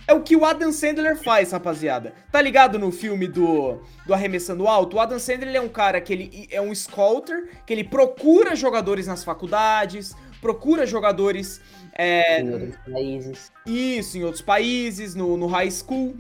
[0.07, 2.15] É o que o Adam Sandler faz, rapaziada.
[2.33, 4.97] Tá ligado no filme do, do Arremessando Alto?
[4.97, 9.07] O Adam Sandler é um cara que ele é um scouter, que ele procura jogadores
[9.07, 11.61] nas faculdades, procura jogadores.
[11.97, 13.53] É, em outros países.
[13.67, 16.15] Isso, em outros países, no, no high school.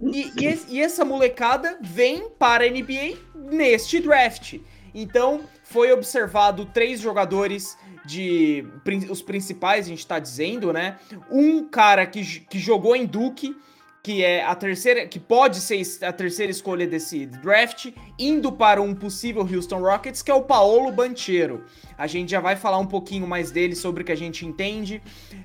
[0.00, 3.16] E, e, e essa molecada vem para a NBA
[3.50, 4.58] neste draft.
[4.94, 7.76] Então, foi observado três jogadores
[8.06, 8.64] de
[9.10, 10.98] os principais, a gente tá dizendo, né?
[11.30, 13.56] Um cara que, que jogou em Duke,
[14.04, 18.94] que é a terceira, que pode ser a terceira escolha desse draft, indo para um
[18.94, 21.64] possível Houston Rockets, que é o Paolo Banchero.
[21.96, 25.02] A gente já vai falar um pouquinho mais dele sobre o que a gente entende.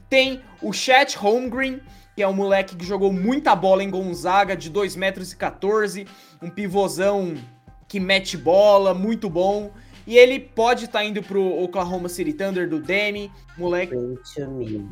[0.10, 1.80] Tem o Chet Holmgren,
[2.18, 6.06] que é um moleque que jogou muita bola em Gonzaga, de 2 metros e 14,
[6.42, 7.36] um pivôzão
[7.90, 9.74] que mete bola, muito bom.
[10.08, 13.94] E ele pode estar tá indo pro Oklahoma City Thunder do Demi, moleque.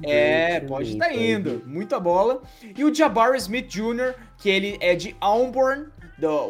[0.04, 1.64] é, pode estar tá indo.
[1.66, 2.42] Muita bola.
[2.76, 5.86] E o Jabbar Smith Jr., que ele é de Auburn,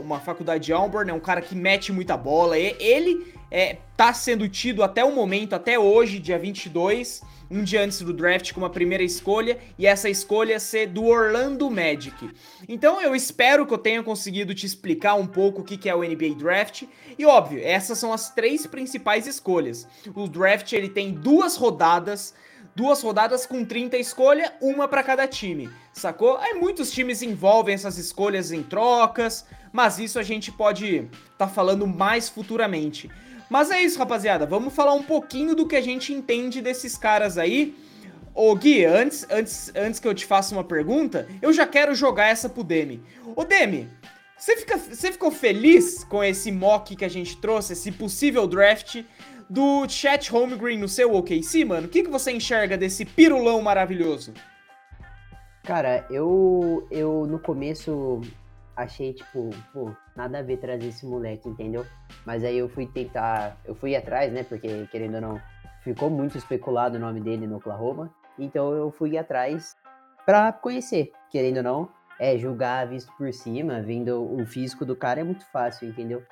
[0.01, 2.57] uma faculdade de Auburn, é um cara que mete muita bola.
[2.57, 8.01] Ele é, tá sendo tido até o momento, até hoje, dia 22, um dia antes
[8.01, 12.29] do draft, como a primeira escolha, e essa escolha ser do Orlando Magic.
[12.67, 16.03] Então eu espero que eu tenha conseguido te explicar um pouco o que é o
[16.03, 16.83] NBA Draft.
[17.17, 19.87] E óbvio, essas são as três principais escolhas.
[20.13, 22.33] O draft ele tem duas rodadas
[22.77, 26.37] duas rodadas com 30 escolha, uma para cada time, sacou?
[26.37, 31.87] Aí muitos times envolvem essas escolhas em trocas, mas isso a gente pode tá falando
[31.87, 33.09] mais futuramente.
[33.49, 34.45] Mas é isso, rapaziada.
[34.45, 37.75] Vamos falar um pouquinho do que a gente entende desses caras aí.
[38.33, 42.27] Ô Gui, antes, antes, antes que eu te faça uma pergunta, eu já quero jogar
[42.27, 43.01] essa pro Demi.
[43.35, 43.89] Ô Demi,
[44.37, 49.03] você, fica, você ficou feliz com esse mock que a gente trouxe, esse possível draft
[49.49, 51.87] do Chat Holmgren no seu OKC, mano?
[51.87, 54.33] O que, que você enxerga desse pirulão maravilhoso?
[55.63, 58.21] Cara, eu, eu no começo
[58.77, 61.83] achei, tipo, pô, nada a ver trazer esse moleque, entendeu?
[62.23, 64.43] Mas aí eu fui tentar, eu fui atrás, né?
[64.43, 65.41] Porque, querendo ou não,
[65.81, 68.13] ficou muito especulado o nome dele no Oklahoma.
[68.37, 69.75] Então eu fui atrás
[70.25, 71.89] pra conhecer, querendo ou não.
[72.19, 76.23] É, julgar visto por cima, vendo o físico do cara é muito fácil, entendeu?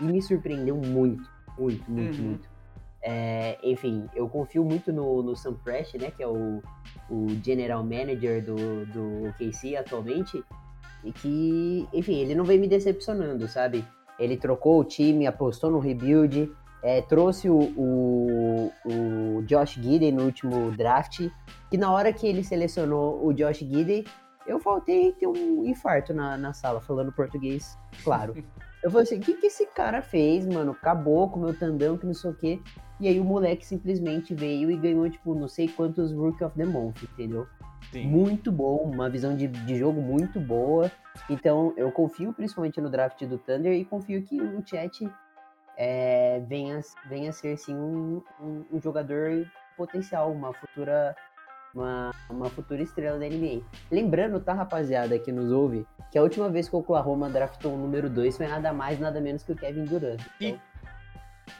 [0.00, 2.24] E me surpreendeu muito, muito, muito, uhum.
[2.24, 2.48] muito.
[3.04, 6.12] É, enfim, eu confio muito no, no Sam Prest, né?
[6.12, 6.62] Que é o,
[7.10, 10.42] o general manager do, do OKC atualmente.
[11.04, 13.84] E que, enfim, ele não vem me decepcionando, sabe?
[14.18, 16.50] Ele trocou o time, apostou no rebuild,
[16.82, 21.28] é, trouxe o, o, o Josh Gidey no último draft.
[21.70, 24.04] E na hora que ele selecionou o Josh Gidey,
[24.46, 28.34] eu faltei ter um infarto na, na sala, falando português, claro.
[28.82, 30.72] Eu falei assim, o que, que esse cara fez, mano?
[30.72, 32.60] Acabou com o meu tandão, que não sei o quê.
[32.98, 36.64] E aí o moleque simplesmente veio e ganhou, tipo, não sei quantos Rookie of the
[36.64, 37.46] Month, entendeu?
[37.92, 38.06] Sim.
[38.06, 40.90] muito bom, uma visão de, de jogo muito boa.
[41.28, 45.08] Então eu confio principalmente no draft do Thunder e confio que o Chat
[45.76, 51.14] é, venha, venha ser sim um, um, um, jogador potencial, uma futura
[51.74, 53.62] uma, uma futura estrela da NBA.
[53.90, 57.78] Lembrando, tá, rapaziada, que nos ouve, que a última vez que o Oklahoma draftou o
[57.78, 60.20] número 2 foi nada mais, nada menos que o Kevin Durant.
[60.40, 60.58] Então...
[60.58, 60.72] E...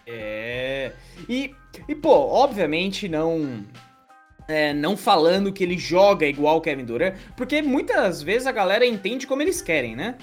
[0.06, 0.92] É.
[1.28, 1.54] E,
[1.88, 3.64] e, pô, obviamente não
[4.48, 8.84] é, não falando que ele joga igual o Kevin Durant, porque muitas vezes a galera
[8.86, 10.16] entende como eles querem, né?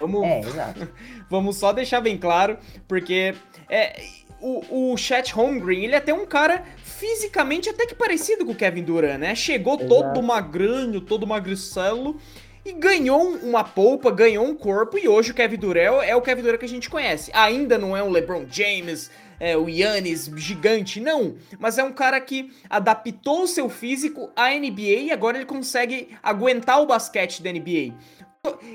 [0.00, 0.22] Vamos,
[0.56, 0.88] é,
[1.28, 3.34] vamos só deixar bem claro, porque
[3.68, 4.00] é,
[4.40, 8.56] o, o Chet Holmgren, ele é até um cara fisicamente até que parecido com o
[8.56, 9.34] Kevin Durant, né?
[9.34, 9.88] Chegou exato.
[9.88, 12.16] todo magrinho, todo magricelo
[12.64, 16.42] e ganhou uma polpa, ganhou um corpo e hoje o Kevin Durant é o Kevin
[16.42, 17.30] Durant que a gente conhece.
[17.34, 21.36] Ainda não é um LeBron James, é, o Yannis gigante, não.
[21.58, 26.16] Mas é um cara que adaptou o seu físico à NBA e agora ele consegue
[26.22, 27.94] aguentar o basquete da NBA.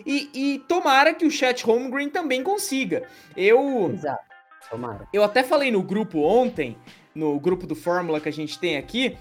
[0.06, 3.08] E, e tomara que o Chet Holmgren também consiga.
[3.36, 3.91] Eu.
[3.93, 4.23] Exato.
[4.69, 5.08] Tomara.
[5.13, 6.78] Eu até falei no grupo ontem,
[7.13, 9.17] no grupo do Fórmula que a gente tem aqui.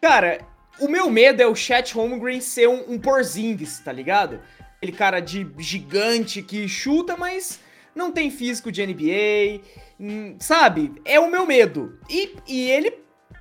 [0.00, 0.38] Cara,
[0.80, 4.40] o meu medo é o Chet Holmgren ser um, um Porzingis, tá ligado?
[4.76, 7.60] Aquele cara de gigante que chuta, mas
[7.94, 9.60] não tem físico de NBA,
[10.38, 10.94] sabe?
[11.04, 11.98] É o meu medo.
[12.08, 12.92] E, e ele,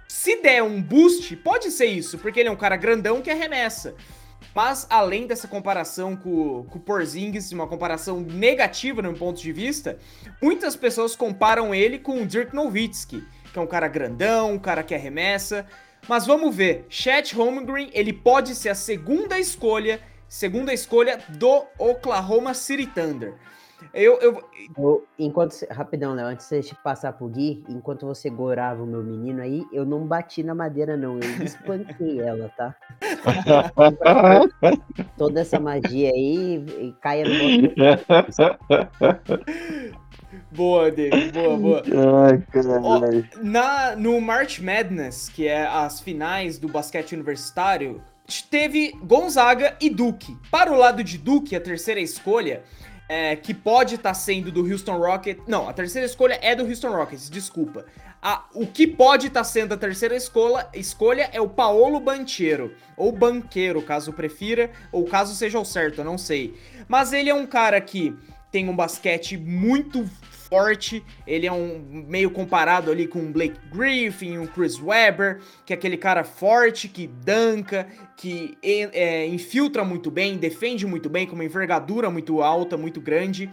[0.08, 3.96] se der um boost, pode ser isso, porque ele é um cara grandão que arremessa.
[4.56, 9.52] Mas, além dessa comparação com, com o Porzingis, uma comparação negativa no meu ponto de
[9.52, 9.98] vista,
[10.42, 14.84] muitas pessoas comparam ele com o Dirk Nowitzki, que é um cara grandão, um cara
[14.84, 15.66] que arremessa.
[16.08, 16.86] Mas vamos ver.
[16.90, 23.34] Chet Holmgren, ele pode ser a segunda escolha, segunda escolha do Oklahoma City Thunder.
[23.94, 24.44] Eu, eu...
[24.78, 29.04] eu enquanto rapidão, Léo, antes de você passar pro Gui, enquanto você gorava o meu
[29.04, 32.76] menino aí, eu não bati na madeira não, eu espanquei ela, tá?
[35.18, 37.34] Toda essa magia aí caia no
[40.52, 41.32] Boa, David.
[41.32, 41.82] Boa, boa.
[42.28, 43.28] Ai, caralho.
[43.42, 48.00] na, no March Madness, que é as finais do basquete universitário,
[48.50, 50.38] teve Gonzaga e Duke.
[50.52, 52.64] Para o lado de Duke, a terceira escolha,
[53.08, 55.44] é, que pode estar tá sendo do Houston Rockets.
[55.48, 57.86] Não, a terceira escolha é do Houston Rockets, desculpa.
[58.22, 62.74] A, o que pode estar tá sendo a terceira escolha, escolha é o Paolo Banchero,
[62.96, 66.58] ou Banqueiro, caso prefira, ou caso seja o certo, eu não sei.
[66.88, 68.16] Mas ele é um cara que
[68.50, 70.10] tem um basquete muito
[70.54, 71.04] forte.
[71.26, 75.76] Ele é um meio comparado ali com o Blake Griffin, o Chris Webber, que é
[75.76, 81.44] aquele cara forte, que danca, que é, infiltra muito bem, defende muito bem, com uma
[81.44, 83.50] envergadura muito alta, muito grande.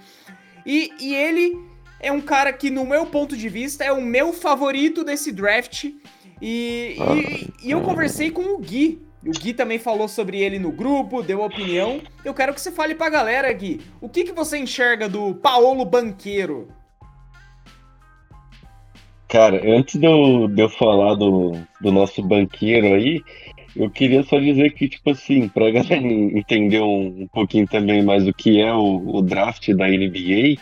[0.67, 1.59] E, e ele
[1.99, 5.85] é um cara que, no meu ponto de vista, é o meu favorito desse draft.
[6.43, 10.73] E, e, e eu conversei com o Gui o Gui também falou sobre ele no
[10.73, 12.01] grupo, deu opinião.
[12.25, 13.81] Eu quero que você fale pra galera, Gui.
[14.01, 16.69] O que, que você enxerga do Paolo Banqueiro?
[19.31, 23.23] Cara, antes de eu, de eu falar do, do nosso banqueiro aí,
[23.77, 28.27] eu queria só dizer que, tipo assim, pra galera entender um, um pouquinho também mais
[28.27, 30.61] o que é o, o draft da NBA,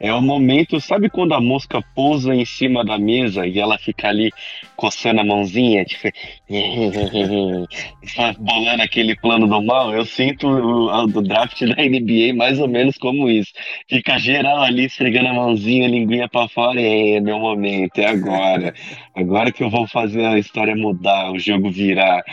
[0.00, 4.08] é o momento, sabe quando a mosca pousa em cima da mesa e ela fica
[4.08, 4.32] ali
[4.74, 6.08] coçando a mãozinha, tipo,
[8.40, 9.94] bolando aquele plano do mal?
[9.94, 13.52] Eu sinto o, o draft da NBA mais ou menos como isso.
[13.90, 18.72] Fica geral ali esfregando a mãozinha, a linguinha pra fora, é meu momento, é agora.
[19.14, 22.24] Agora que eu vou fazer a história mudar, o jogo virar.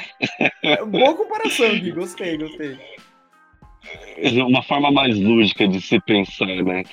[0.88, 2.78] Boa comparação, Gui, gostei, gostei
[4.46, 6.84] uma forma mais lúdica de se pensar, né?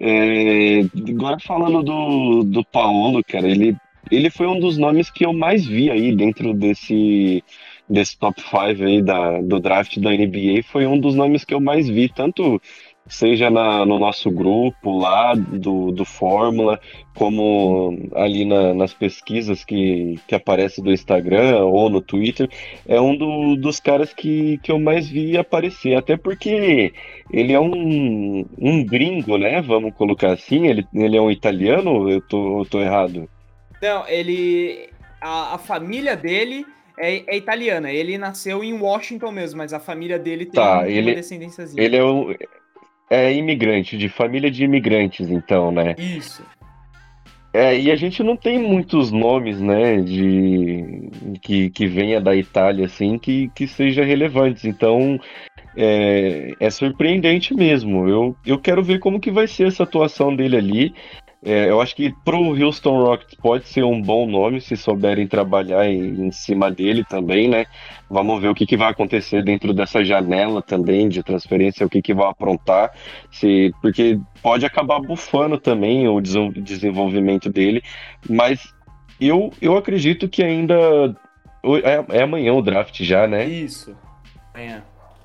[0.00, 3.76] É, agora falando do, do Paulo, cara, ele,
[4.10, 7.42] ele foi um dos nomes que eu mais vi aí dentro desse,
[7.88, 11.60] desse top 5 aí da, do draft da NBA, foi um dos nomes que eu
[11.60, 12.60] mais vi, tanto
[13.06, 16.80] seja na, no nosso grupo lá do, do Fórmula,
[17.14, 22.48] como ali na, nas pesquisas que, que aparece do Instagram ou no Twitter,
[22.86, 26.92] é um do, dos caras que, que eu mais vi aparecer, até porque
[27.30, 29.60] ele é um, um gringo, né?
[29.60, 33.28] Vamos colocar assim, ele, ele é um italiano, eu tô, eu tô errado?
[33.82, 34.88] Não, ele.
[35.20, 36.66] A, a família dele
[36.98, 37.90] é, é, italiana.
[37.90, 41.66] Ele nasceu em Washington mesmo, mas a família dele tem tá, uma ele, descendência.
[41.76, 42.34] Ele é um,
[43.10, 45.94] é imigrante, de família de imigrantes, então, né?
[45.98, 46.42] Isso.
[47.52, 51.08] É, e a gente não tem muitos nomes, né, de
[51.40, 54.64] que, que venha da Itália, assim, que, que seja relevantes.
[54.64, 55.20] Então,
[55.76, 58.08] é, é surpreendente mesmo.
[58.08, 60.94] Eu, eu quero ver como que vai ser essa atuação dele ali.
[61.44, 65.86] É, eu acho que pro Houston Rockets pode ser um bom nome se souberem trabalhar
[65.86, 67.66] em, em cima dele também, né?
[68.08, 72.00] Vamos ver o que, que vai acontecer dentro dessa janela também de transferência, o que,
[72.00, 72.92] que vai aprontar,
[73.30, 77.82] se, porque pode acabar bufando também o desenvolvimento dele,
[78.28, 78.74] mas
[79.20, 80.74] eu, eu acredito que ainda.
[81.82, 83.44] É, é amanhã o draft já, né?
[83.44, 83.94] Isso.
[84.54, 84.82] Amanhã.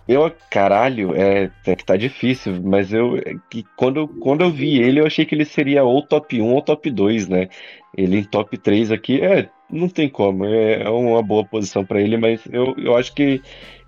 [0.10, 4.80] Eu, caralho, é, é que tá difícil, mas eu é que quando, quando eu vi
[4.80, 7.48] ele, eu achei que ele seria ou top 1 ou top 2, né?
[7.96, 12.02] Ele em top 3 aqui, é, não tem como, é, é uma boa posição para
[12.02, 13.40] ele, mas eu, eu acho que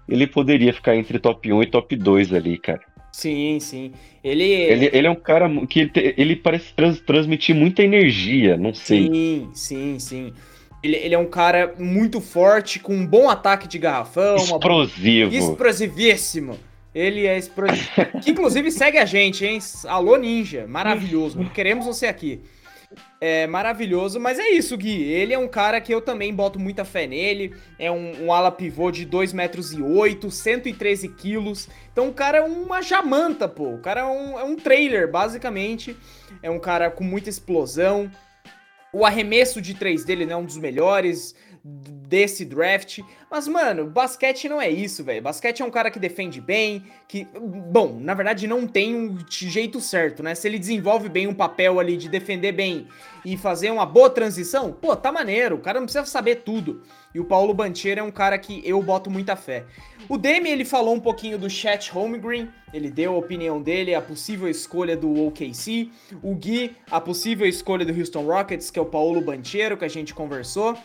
[0.07, 2.81] ele poderia ficar entre top 1 e top 2 ali, cara.
[3.11, 3.91] Sim, sim.
[4.23, 4.43] Ele...
[4.43, 9.07] ele, ele é um cara que ele, ele parece trans, transmitir muita energia, não sei.
[9.07, 10.33] Sim, sim, sim.
[10.83, 14.35] Ele, ele, é um cara muito forte, com um bom ataque de garrafão.
[14.35, 15.29] Explosivo.
[15.29, 15.37] Uma...
[15.37, 16.59] Explosivíssimo.
[16.93, 17.89] Ele é explosivo.
[18.21, 19.59] que inclusive segue a gente, hein?
[19.87, 20.65] Alô, Ninja.
[20.67, 21.39] Maravilhoso.
[21.53, 22.41] Queremos você aqui.
[23.19, 25.03] É maravilhoso, mas é isso, Gui.
[25.03, 27.53] Ele é um cara que eu também boto muita fé nele.
[27.77, 31.69] É um, um ala pivô de 2 metros e 8, 113 quilos.
[31.91, 33.75] Então o cara é uma jamanta, pô.
[33.75, 35.95] O cara é um, é um trailer, basicamente.
[36.41, 38.11] É um cara com muita explosão,
[38.93, 42.99] o arremesso de três dele não é um dos melhores desse draft.
[43.29, 45.21] Mas, mano, basquete não é isso, velho.
[45.21, 47.27] Basquete é um cara que defende bem, que.
[47.71, 50.33] Bom, na verdade não tem um jeito certo, né?
[50.33, 52.87] Se ele desenvolve bem um papel ali de defender bem
[53.23, 55.55] e fazer uma boa transição, pô, tá maneiro.
[55.55, 56.81] O cara não precisa saber tudo.
[57.13, 59.65] E o Paulo Bancheira é um cara que eu boto muita fé.
[60.09, 64.01] O Demi, ele falou um pouquinho do Chet Holmgren, ele deu a opinião dele, a
[64.01, 65.91] possível escolha do OKC.
[66.23, 69.89] O Gui, a possível escolha do Houston Rockets, que é o Paulo Bancheiro, que a
[69.89, 70.75] gente conversou.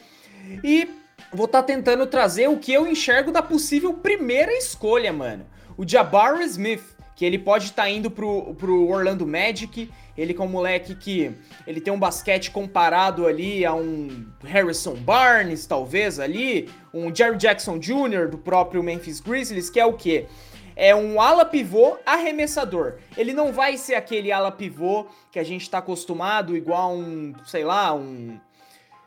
[0.62, 0.88] E
[1.32, 5.46] vou estar tá tentando trazer o que eu enxergo da possível primeira escolha, mano.
[5.76, 6.82] O Jabari Smith,
[7.14, 9.90] que ele pode estar tá indo pro, pro Orlando Magic.
[10.16, 11.30] Ele que é um moleque que
[11.66, 17.78] ele tem um basquete comparado ali a um Harrison Barnes, talvez ali, um Jerry Jackson
[17.78, 18.28] Jr.
[18.30, 20.26] do próprio Memphis Grizzlies, que é o quê?
[20.76, 22.96] é um ala pivô arremessador.
[23.16, 27.64] Ele não vai ser aquele ala pivô que a gente está acostumado, igual um, sei
[27.64, 28.38] lá, um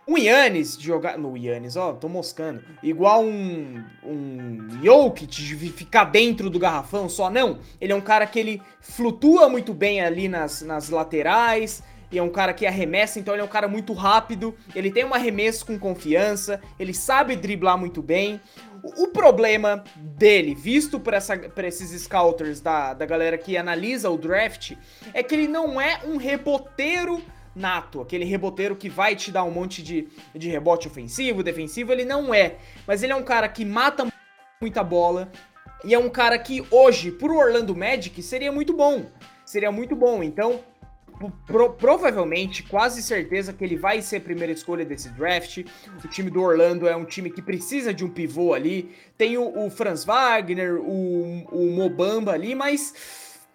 [0.10, 1.18] um Yannis jogar.
[1.18, 2.64] No Yannis, ó, tô moscando.
[2.82, 3.84] Igual um.
[4.04, 7.30] Um Jokic de ficar dentro do garrafão só.
[7.30, 7.60] Não.
[7.80, 11.84] Ele é um cara que ele flutua muito bem ali nas, nas laterais.
[12.12, 14.56] E é um cara que arremessa, então ele é um cara muito rápido.
[14.74, 16.60] Ele tem um arremesso com confiança.
[16.80, 18.42] Ele sabe driblar muito bem.
[18.82, 24.10] O, o problema dele, visto por, essa, por esses scouters da, da galera que analisa
[24.10, 24.74] o draft,
[25.14, 27.22] é que ele não é um reboteiro
[27.60, 32.06] nato, aquele reboteiro que vai te dar um monte de, de rebote ofensivo, defensivo, ele
[32.06, 32.56] não é.
[32.88, 34.08] Mas ele é um cara que mata
[34.62, 35.32] muita bola
[35.84, 39.06] e é um cara que hoje, pro Orlando Magic, seria muito bom.
[39.46, 40.24] Seria muito bom.
[40.24, 40.64] Então,
[41.46, 45.66] Pro, provavelmente, quase certeza que ele vai ser a primeira escolha desse draft.
[46.02, 48.96] O time do Orlando é um time que precisa de um pivô ali.
[49.18, 52.94] Tem o, o Franz Wagner, o, o Mobamba ali, mas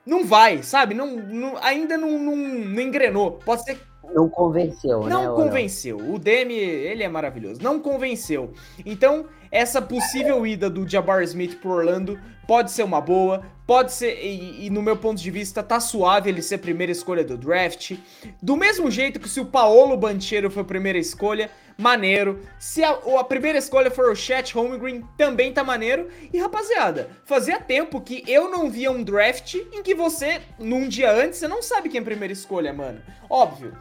[0.05, 0.95] não vai, sabe?
[0.95, 3.33] Não, não ainda não, não, não, engrenou.
[3.33, 3.81] Pode ser.
[4.13, 5.27] Não convenceu, não né?
[5.27, 5.97] Não convenceu.
[5.97, 7.63] O Demi, ele é maravilhoso.
[7.63, 8.53] Não convenceu.
[8.85, 13.43] Então, essa possível ida do Jabbar Smith pro Orlando pode ser uma boa.
[13.67, 16.93] Pode ser, e, e, no meu ponto de vista, tá suave ele ser a primeira
[16.93, 17.97] escolha do draft.
[18.43, 22.41] Do mesmo jeito que se o Paolo Banchero foi a primeira escolha, maneiro.
[22.59, 26.09] Se a, a primeira escolha for o Chet Holmgren, também tá maneiro.
[26.33, 31.11] E rapaziada, fazia tempo que eu não via um draft em que você, num dia
[31.11, 33.01] antes, você não sabe quem é a primeira escolha, mano.
[33.31, 33.73] Óbvio,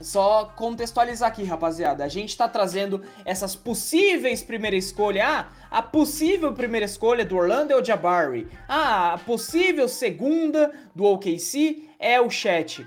[0.00, 2.04] só contextualizar aqui, rapaziada.
[2.04, 5.26] A gente tá trazendo essas possíveis primeira escolha.
[5.26, 8.46] Ah, a possível primeira escolha do Orlando é o Jabari.
[8.68, 12.86] Ah, a possível segunda do OKC é o Chet.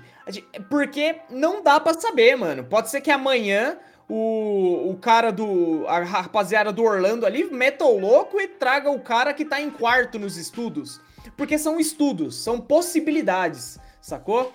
[0.70, 2.64] Porque não dá para saber, mano.
[2.64, 3.76] Pode ser que amanhã
[4.08, 5.86] o, o cara do.
[5.88, 9.70] A rapaziada do Orlando ali meta o louco e traga o cara que tá em
[9.70, 11.00] quarto nos estudos.
[11.36, 14.52] Porque são estudos, são possibilidades, sacou?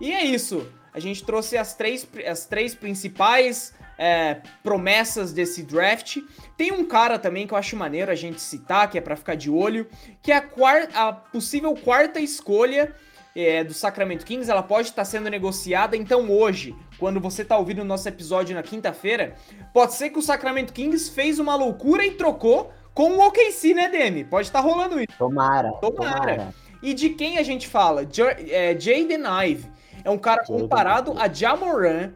[0.00, 0.66] E é isso.
[0.92, 6.18] A gente trouxe as três, as três principais é, promessas desse draft.
[6.56, 9.34] Tem um cara também que eu acho maneiro a gente citar, que é para ficar
[9.34, 9.86] de olho,
[10.22, 12.94] que é a, quarta, a possível quarta escolha
[13.36, 15.96] é, do Sacramento Kings, ela pode estar sendo negociada.
[15.96, 19.34] Então hoje, quando você está ouvindo o nosso episódio na quinta-feira,
[19.72, 23.88] pode ser que o Sacramento Kings fez uma loucura e trocou com o OKC, né,
[23.88, 24.24] Demi?
[24.24, 25.16] Pode estar rolando isso.
[25.18, 26.20] Tomara, tomara.
[26.20, 26.54] tomara.
[26.82, 28.04] E de quem a gente fala?
[28.04, 29.68] J é, Jaden Ive.
[30.04, 32.12] É um cara comparado a Jamoran.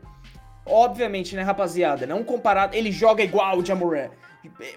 [0.66, 2.07] Obviamente, né, rapaziada?
[2.07, 2.74] Não comparado.
[2.74, 4.09] Ele joga igual o Jamoran.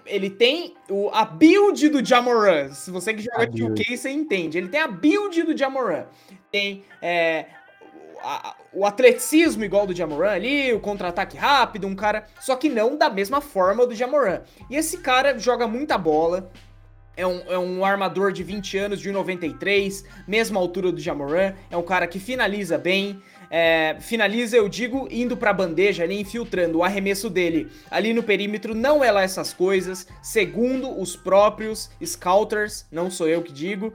[0.05, 2.73] Ele tem o, a build do Jamoran.
[2.73, 4.57] Se você que joga 2K, você entende.
[4.57, 6.05] Ele tem a build do Jamoran.
[6.51, 7.45] Tem é,
[8.21, 12.25] a, o atleticismo igual do Jamoran ali, o contra-ataque rápido, um cara.
[12.39, 14.41] Só que não da mesma forma do Jamoran.
[14.69, 16.51] E esse cara joga muita bola.
[17.17, 21.53] É um, é um armador de 20 anos, de 1,93, mesma altura do Jamoran.
[21.69, 23.19] É um cara que finaliza bem.
[23.49, 26.77] É, finaliza, eu digo, indo pra bandeja ali, infiltrando.
[26.77, 32.85] O arremesso dele ali no perímetro não é lá essas coisas, segundo os próprios scouters,
[32.91, 33.93] não sou eu que digo.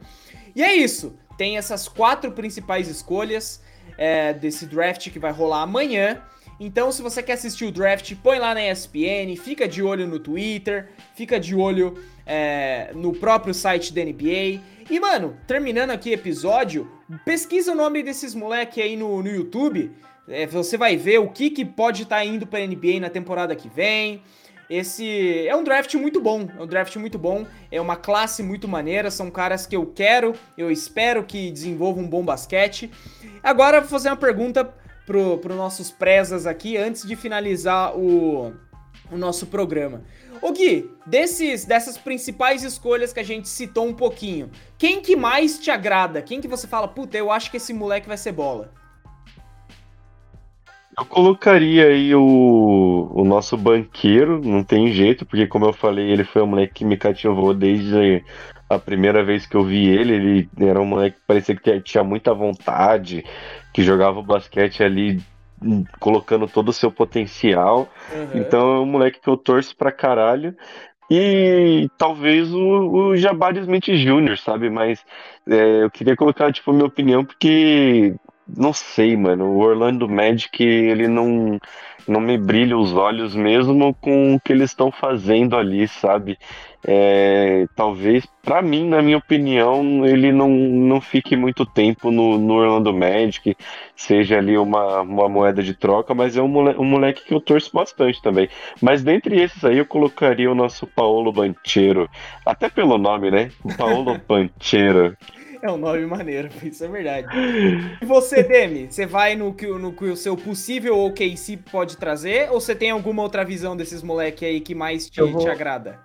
[0.56, 3.62] E é isso, tem essas quatro principais escolhas
[3.96, 6.20] é, desse draft que vai rolar amanhã.
[6.64, 10.20] Então, se você quer assistir o draft, põe lá na ESPN, fica de olho no
[10.20, 14.62] Twitter, fica de olho é, no próprio site da NBA.
[14.88, 16.88] E, mano, terminando aqui o episódio,
[17.24, 19.90] pesquisa o nome desses moleque aí no, no YouTube.
[20.28, 23.56] É, você vai ver o que, que pode estar tá indo pra NBA na temporada
[23.56, 24.22] que vem.
[24.70, 28.68] Esse é um draft muito bom, é um draft muito bom, é uma classe muito
[28.68, 32.88] maneira, são caras que eu quero, eu espero que desenvolvam um bom basquete.
[33.42, 34.72] Agora vou fazer uma pergunta
[35.12, 38.54] pro, pro nossos prezas aqui antes de finalizar o,
[39.10, 40.02] o nosso programa.
[40.40, 45.58] O Gui, desses, dessas principais escolhas que a gente citou um pouquinho, quem que mais
[45.58, 46.22] te agrada?
[46.22, 48.72] Quem que você fala, puta, eu acho que esse moleque vai ser bola?
[50.98, 56.24] Eu colocaria aí o, o nosso banqueiro, não tem jeito, porque como eu falei, ele
[56.24, 58.24] foi um moleque que me cativou desde
[58.74, 60.14] a primeira vez que eu vi ele.
[60.14, 63.24] Ele era um moleque que parecia que tinha muita vontade,
[63.72, 65.20] que jogava o basquete ali
[65.62, 67.88] hum, colocando todo o seu potencial.
[68.12, 68.40] Uhum.
[68.40, 70.54] Então é um moleque que eu torço pra caralho.
[71.10, 74.70] E talvez o, o Jabari Smith Jr., sabe?
[74.70, 75.04] Mas
[75.46, 78.14] é, eu queria colocar, tipo, minha opinião, porque
[78.56, 79.46] não sei, mano.
[79.46, 81.58] O Orlando Magic, ele não,
[82.06, 86.38] não me brilha os olhos mesmo com o que eles estão fazendo ali, sabe?
[86.84, 92.54] É, talvez, para mim, na minha opinião, ele não, não fique muito tempo no, no
[92.54, 93.56] Orlando Magic,
[93.94, 97.40] seja ali uma, uma moeda de troca, mas é um moleque, um moleque que eu
[97.40, 98.48] torço bastante também.
[98.80, 102.10] Mas dentre esses aí, eu colocaria o nosso Paolo Banchero,
[102.44, 103.50] até pelo nome, né?
[103.78, 105.16] Paolo Banchero.
[105.62, 107.28] É um nome maneiro, isso é verdade.
[108.00, 112.50] E você, Demi, você vai no que, no que o seu possível OKC pode trazer?
[112.50, 116.00] Ou você tem alguma outra visão desses moleques aí que mais te, vou, te agrada?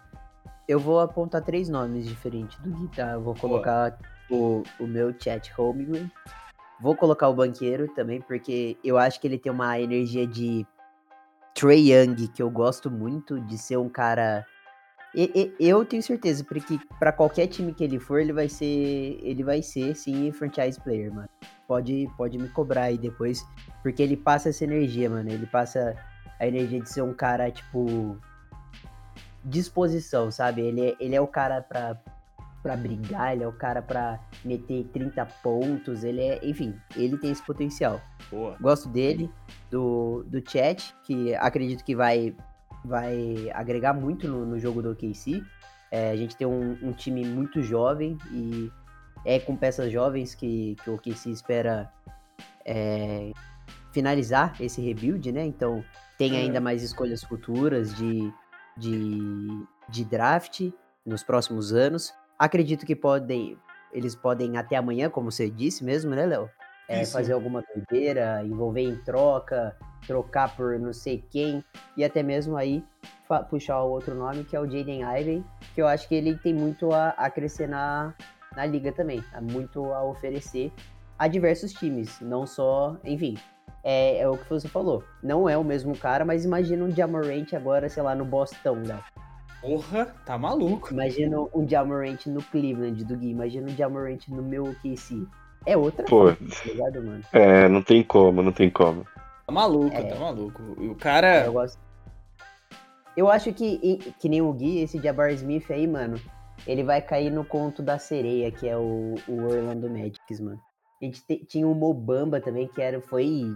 [0.68, 3.14] Eu vou apontar três nomes diferentes do Gui, tá?
[3.14, 3.98] Eu vou colocar
[4.30, 6.12] o, o meu chat Holmgren.
[6.80, 10.68] Vou colocar o banqueiro também, porque eu acho que ele tem uma energia de
[11.56, 14.46] Trey Young, que eu gosto muito, de ser um cara
[15.14, 19.20] e, e, eu tenho certeza, porque para qualquer time que ele for, ele vai ser,
[19.22, 21.30] ele vai ser sim franchise player, mano.
[21.68, 23.46] Pode, pode me cobrar aí depois,
[23.82, 25.30] porque ele passa essa energia, mano.
[25.30, 25.96] Ele passa
[26.40, 28.18] a energia de ser um cara tipo
[29.44, 30.62] disposição, sabe?
[30.62, 31.98] Ele, é, ele é o cara pra,
[32.62, 37.32] pra brigar, ele é o cara pra meter 30 pontos, ele é, enfim, ele tem
[37.32, 38.02] esse potencial.
[38.30, 38.58] Boa.
[38.60, 39.32] Gosto dele,
[39.72, 42.36] do, do chat, que acredito que vai
[42.88, 45.44] vai agregar muito no, no jogo do OKC.
[45.92, 48.72] É, a gente tem um, um, time muito jovem e
[49.26, 51.92] é com peças jovens que, que o OKC espera
[52.66, 53.32] é,
[53.92, 55.46] finalizar esse rebuild, né?
[55.46, 55.84] Então
[56.18, 56.42] tem é.
[56.42, 58.34] ainda mais escolhas futuras de,
[58.76, 59.20] de,
[59.90, 60.70] de draft
[61.06, 62.14] nos próximos anos.
[62.38, 63.58] Acredito que podem,
[63.94, 66.50] eles podem até amanhã, como você disse mesmo, né, Léo?
[66.88, 69.76] É, fazer alguma doideira, envolver em troca,
[70.06, 71.64] trocar por não sei quem,
[71.98, 72.84] e até mesmo aí
[73.50, 75.44] puxar o outro nome, que é o Jaden Ivey,
[75.76, 78.14] que eu acho que ele tem muito a, a crescer na,
[78.56, 80.72] na liga também, muito a oferecer
[81.20, 83.36] a diversos times, não só, enfim,
[83.84, 87.54] é, é, o que você falou, não é o mesmo cara, mas imagina um Jamorant
[87.54, 89.00] agora, sei lá, no Boston, né?
[89.62, 90.94] Porra, tá maluco.
[90.94, 95.28] Imagina um Jamorant no Cleveland, do Gui, imagina um Jamorant no meu OKC.
[95.66, 97.24] É outra Pô, coisa, tá ligado, mano?
[97.34, 99.06] É, não tem como, não tem como.
[99.46, 100.04] Tá maluco, é.
[100.04, 100.62] tá maluco.
[100.78, 101.46] O cara.
[101.46, 101.80] Eu, gosto...
[103.16, 106.20] eu acho que, que nem o Gui, esse Jabbar Smith aí, mano,
[106.66, 110.60] ele vai cair no conto da sereia, que é o, o Orlando Magic, mano.
[111.02, 113.54] A gente te, tinha o Mobamba também, que era, foi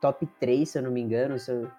[0.00, 1.38] top 3, se eu não me engano.
[1.38, 1.70] Se eu,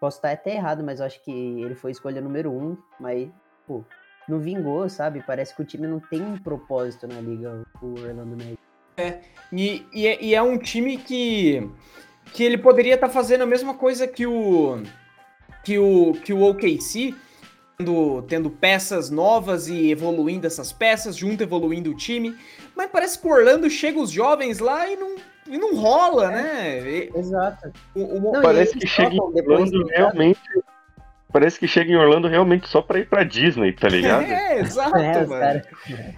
[0.00, 3.28] posso estar até errado, mas eu acho que ele foi escolha número 1, mas,
[3.66, 3.84] pô,
[4.28, 5.22] não vingou, sabe?
[5.26, 8.58] Parece que o time não tem um propósito na liga, o Orlando Magic.
[8.98, 9.20] É,
[9.52, 11.66] e, e, é, e é um time que,
[12.32, 14.82] que ele poderia estar tá fazendo a mesma coisa que o
[15.64, 17.14] que o, que o OKC,
[17.76, 22.36] tendo, tendo peças novas e evoluindo essas peças, junto evoluindo o time.
[22.74, 26.80] Mas parece que o Orlando chega os jovens lá e não, e não rola, é,
[26.80, 27.08] né?
[27.14, 27.70] Exato.
[27.94, 30.40] O, o, não, parece que chega Orlando realmente
[31.30, 34.24] Parece que chega em Orlando realmente só pra ir pra Disney, tá ligado?
[34.48, 35.40] É, exato, é, mano.
[35.40, 35.62] Cara.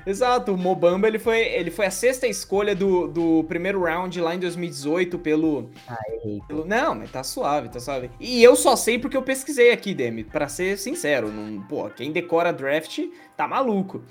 [0.07, 4.35] Exato, o Mobamba ele foi, ele foi a sexta escolha do, do primeiro round lá
[4.35, 6.65] em 2018 pelo, Ai, pelo.
[6.65, 8.11] Não, mas tá suave, tá suave.
[8.21, 11.29] E eu só sei porque eu pesquisei aqui, Demi, pra ser sincero.
[11.29, 13.01] Não, pô, quem decora draft
[13.37, 14.03] tá maluco.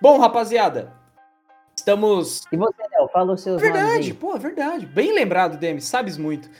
[0.00, 0.92] Bom, rapaziada,
[1.80, 2.42] Estamos.
[2.52, 3.08] E você, Léo?
[3.08, 4.84] Fala os seus Verdade, pô, verdade.
[4.84, 6.50] Bem lembrado, Demi, sabes muito.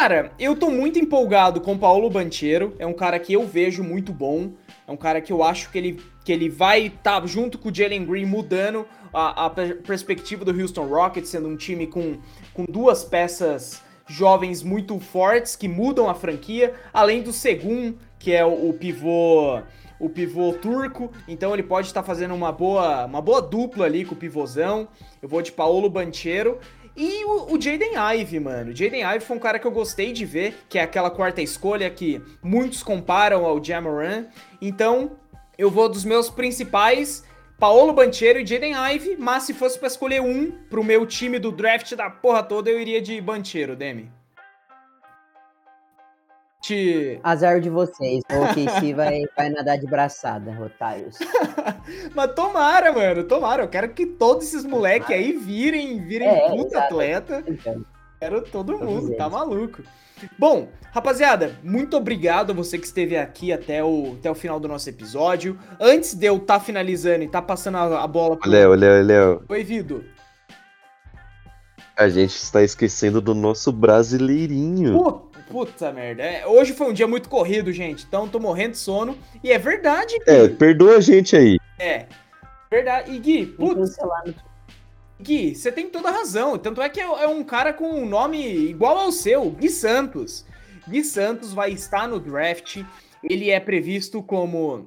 [0.00, 2.72] Cara, eu tô muito empolgado com o Paulo Banchero.
[2.78, 4.52] É um cara que eu vejo muito bom.
[4.86, 7.68] É um cara que eu acho que ele, que ele vai estar tá junto com
[7.68, 12.16] o Jalen Green mudando a, a, perspectiva do Houston Rockets, sendo um time com,
[12.54, 18.46] com duas peças jovens muito fortes que mudam a franquia, além do Segum, que é
[18.46, 19.60] o, o pivô
[20.00, 24.04] o pivô turco, então ele pode estar tá fazendo uma boa, uma boa dupla ali
[24.04, 24.88] com o pivôzão.
[25.20, 26.58] Eu vou de Paulo Banchero
[26.98, 28.72] e o, o Jaden Ive, mano.
[28.72, 31.40] O Jaden Ive foi um cara que eu gostei de ver, que é aquela quarta
[31.40, 34.26] escolha que muitos comparam ao Jamoran.
[34.60, 35.12] Então,
[35.56, 37.24] eu vou dos meus principais,
[37.56, 41.52] Paolo Banchero e Jaden Ive, mas se fosse para escolher um pro meu time do
[41.52, 44.17] draft da porra toda, eu iria de Banchero, Demi.
[46.68, 47.18] Te...
[47.22, 51.16] Azar de vocês, o KC vai, vai nadar de braçada, otários.
[52.14, 53.62] Mas tomara, mano, tomara.
[53.62, 56.84] Eu quero que todos esses moleques aí virem, virem é, puta exato.
[56.84, 57.44] atleta.
[57.46, 57.82] Então,
[58.20, 59.82] quero todo mundo, tá maluco.
[60.38, 64.68] Bom, rapaziada, muito obrigado a você que esteve aqui até o, até o final do
[64.68, 65.58] nosso episódio.
[65.80, 68.50] Antes de eu estar tá finalizando e tá passando a, a bola pro...
[68.50, 69.42] Léo, Léo, Léo.
[69.48, 70.04] Oi, Vido.
[71.96, 75.02] A gente está esquecendo do nosso brasileirinho.
[75.02, 76.22] Puta Puta merda.
[76.22, 78.04] É, hoje foi um dia muito corrido, gente.
[78.06, 79.16] Então tô morrendo de sono.
[79.42, 80.14] E é verdade.
[80.26, 81.58] É, perdoa a gente aí.
[81.78, 82.06] É.
[82.70, 83.12] Verdade.
[83.12, 83.96] E Gui, putz.
[85.20, 86.58] Gui, você tem toda a razão.
[86.58, 88.38] Tanto é que é, é um cara com um nome
[88.68, 90.44] igual ao seu, Gui Santos.
[90.86, 92.82] Gui Santos vai estar no draft.
[93.22, 94.86] Ele é previsto como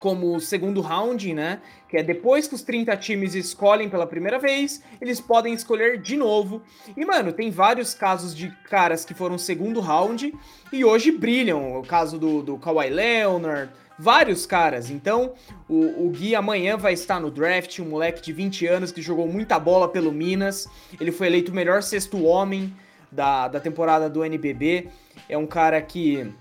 [0.00, 1.60] como segundo round, né?
[1.86, 6.16] Que é depois que os 30 times escolhem pela primeira vez, eles podem escolher de
[6.16, 6.62] novo.
[6.96, 10.34] E, mano, tem vários casos de caras que foram segundo round
[10.72, 11.78] e hoje brilham.
[11.78, 14.88] O caso do, do Kawhi Leonard, vários caras.
[14.88, 15.34] Então,
[15.68, 19.28] o, o Gui amanhã vai estar no draft, um moleque de 20 anos que jogou
[19.28, 20.66] muita bola pelo Minas.
[20.98, 22.74] Ele foi eleito o melhor sexto homem
[23.12, 24.88] da, da temporada do NBB.
[25.28, 26.32] É um cara que,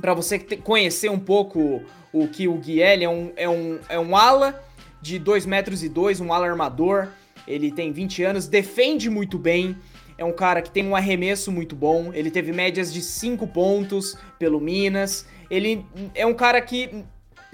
[0.00, 1.82] para você conhecer um pouco
[2.12, 4.62] o que o Guiel é um, é um, é um ala
[5.00, 7.08] de 2 metros e 2, um ala armador.
[7.46, 9.76] Ele tem 20 anos, defende muito bem.
[10.18, 12.10] É um cara que tem um arremesso muito bom.
[12.12, 15.26] Ele teve médias de 5 pontos pelo Minas.
[15.50, 15.84] Ele
[16.14, 17.04] é um cara que.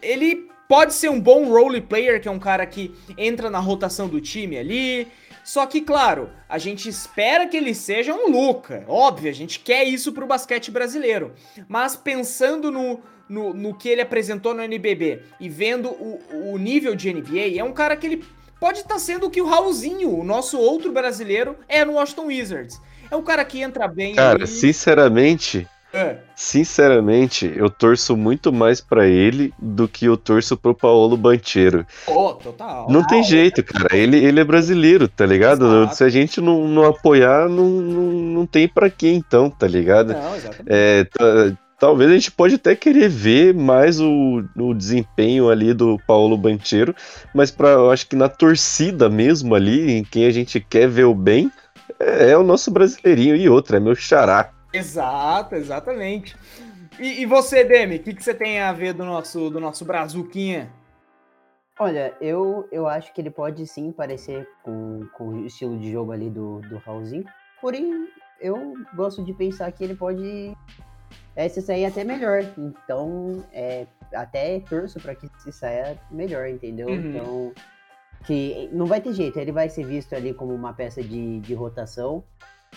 [0.00, 4.08] Ele pode ser um bom role player, que é um cara que entra na rotação
[4.08, 5.08] do time ali.
[5.44, 8.84] Só que, claro, a gente espera que ele seja um Luca.
[8.86, 11.32] Óbvio, a gente quer isso pro basquete brasileiro.
[11.68, 16.94] Mas pensando no, no, no que ele apresentou no NBB e vendo o, o nível
[16.94, 18.24] de NBA, é um cara que ele
[18.60, 22.26] pode estar tá sendo o que o Raulzinho, o nosso outro brasileiro, é no Washington
[22.26, 22.80] Wizards.
[23.10, 24.14] É um cara que entra bem.
[24.14, 26.16] Cara, sinceramente, é.
[26.34, 31.86] Sinceramente, eu torço muito mais para ele do que eu torço pro Paulo Bancheiro.
[32.06, 32.86] Oh, total.
[32.90, 33.94] Não tem jeito, cara.
[33.94, 35.66] Ele, ele é brasileiro, tá ligado?
[35.66, 35.96] Exato.
[35.96, 40.14] Se a gente não, não apoiar, não, não, não tem para quem então, tá ligado?
[40.14, 40.66] Não, exatamente.
[40.66, 41.06] É,
[41.78, 46.94] talvez a gente pode até querer ver mais o, o desempenho ali do Paulo Bancheiro,
[47.34, 51.04] mas para eu acho que na torcida mesmo ali, em quem a gente quer ver
[51.04, 51.50] o bem,
[52.00, 54.50] é, é o nosso brasileirinho e outra, é meu xará.
[54.72, 56.36] Exato, exatamente.
[56.98, 59.84] E, e você, Demi, o que, que você tem a ver do nosso, do nosso
[59.84, 60.70] Brazuquinha?
[61.78, 66.12] Olha, eu, eu acho que ele pode sim parecer com, com o estilo de jogo
[66.12, 67.24] ali do, do Raulzinho.
[67.60, 68.08] Porém,
[68.40, 70.56] eu gosto de pensar que ele pode
[71.34, 72.44] é, se sair até melhor.
[72.58, 76.88] Então, é, até torço para que se saia melhor, entendeu?
[76.88, 76.94] Uhum.
[76.94, 77.52] Então,
[78.26, 81.54] que não vai ter jeito, ele vai ser visto ali como uma peça de, de
[81.54, 82.22] rotação.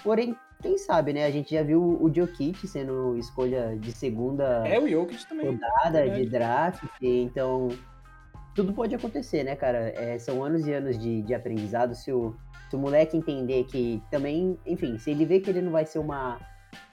[0.03, 1.25] Porém, quem sabe, né?
[1.25, 5.47] A gente já viu o Jokic sendo escolha de segunda é, o Jokic também.
[5.47, 6.83] rodada é de draft.
[7.01, 7.69] Então,
[8.55, 9.89] tudo pode acontecer, né, cara?
[9.95, 11.93] É, são anos e anos de, de aprendizado.
[11.93, 12.35] Se o,
[12.69, 15.99] se o moleque entender que também, enfim, se ele vê que ele não vai ser
[15.99, 16.39] uma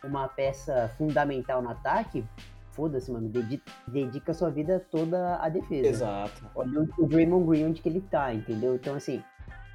[0.05, 2.25] uma peça fundamental no ataque,
[2.71, 5.89] foda-se, mano, dedica, dedica sua vida toda à defesa.
[5.89, 6.51] Exato.
[6.55, 8.75] Olha o Draymond Green onde que ele tá, entendeu?
[8.75, 9.23] Então, assim,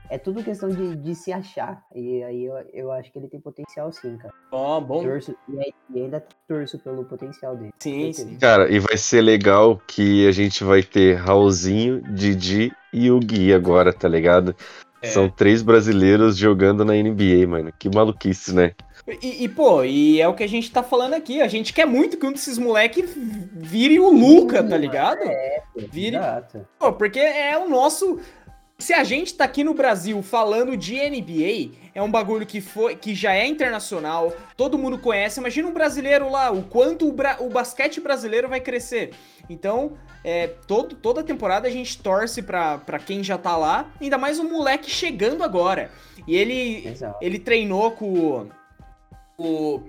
[0.10, 1.84] é tudo questão de, de se achar.
[1.93, 4.34] E aí eu, eu acho que ele tem potencial sim, cara.
[4.51, 5.03] Ó, oh, bom.
[5.03, 7.72] Torço, e, ainda torço pelo potencial dele.
[7.80, 8.38] Sim, sim.
[8.38, 13.53] Cara, e vai ser legal que a gente vai ter Raulzinho, Didi e o Gui
[13.53, 14.55] agora, tá ligado?
[15.01, 15.08] É.
[15.08, 17.72] São três brasileiros jogando na NBA, mano.
[17.78, 18.74] Que maluquice, né?
[19.22, 21.41] E, e, pô, e é o que a gente tá falando aqui.
[21.41, 23.10] A gente quer muito que um desses moleques
[23.53, 25.22] vire o Luca, tá ligado?
[25.22, 26.18] É, vire.
[26.18, 26.68] Exato.
[26.78, 28.20] Pô, porque é o nosso.
[28.80, 32.95] Se a gente tá aqui no Brasil falando de NBA, é um bagulho que foi
[32.95, 35.39] que já é internacional, todo mundo conhece.
[35.39, 37.38] Imagina um brasileiro lá, o quanto o, bra...
[37.39, 39.15] o basquete brasileiro vai crescer.
[39.49, 44.15] Então, é, todo, toda temporada a gente torce pra, pra quem já tá lá, ainda
[44.15, 45.89] mais um moleque chegando agora.
[46.28, 48.47] E ele, ele treinou com
[49.39, 49.82] o,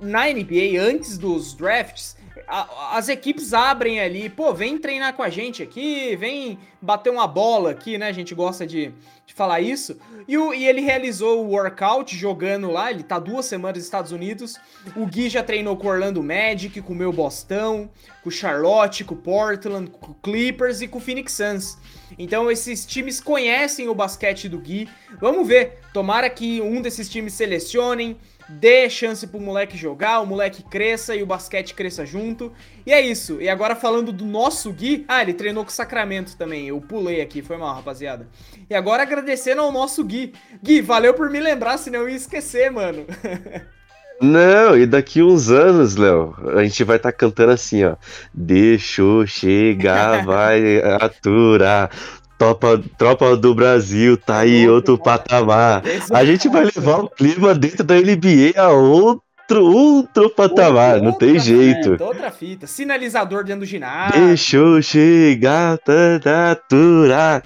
[0.00, 2.16] na NBA, antes dos drafts,
[2.48, 7.26] a, as equipes abrem ali, pô, vem treinar com a gente aqui, vem bater uma
[7.26, 8.08] bola aqui, né?
[8.08, 8.92] A gente gosta de,
[9.26, 9.98] de falar isso.
[10.26, 14.12] E, o, e ele realizou o workout jogando lá, ele tá duas semanas nos Estados
[14.12, 14.56] Unidos.
[14.96, 17.90] O Gui já treinou com o Orlando Magic, com o meu Bostão,
[18.22, 21.76] com o Charlotte, com o Portland, com o Clippers e com o Phoenix Suns.
[22.18, 24.88] Então esses times conhecem o basquete do Gui.
[25.20, 28.16] Vamos ver, tomara que um desses times selecionem
[28.48, 32.52] dê chance pro moleque jogar, o moleque cresça e o basquete cresça junto.
[32.86, 33.40] E é isso.
[33.40, 36.68] E agora falando do nosso Gui, ah, ele treinou com o Sacramento também.
[36.68, 38.28] Eu pulei aqui, foi mal, rapaziada.
[38.68, 40.32] E agora agradecendo ao nosso Gui.
[40.62, 43.06] Gui, valeu por me lembrar, senão eu ia esquecer, mano.
[44.20, 47.94] Não, e daqui uns anos, Léo, a gente vai estar tá cantando assim, ó.
[48.34, 51.90] Deixou chegar, vai aturar.
[52.38, 55.82] Tropa, tropa do Brasil, tá aí outro patamar.
[56.14, 61.02] A gente vai levar o clima dentro da NBA a outro outro, outro patamar, Outra-
[61.02, 61.90] não tem outra jeito.
[61.92, 62.66] fita, outra fita.
[62.66, 64.26] Sinalizador dentro do ginásio.
[64.26, 67.42] Deixa eu chegar, tanatura.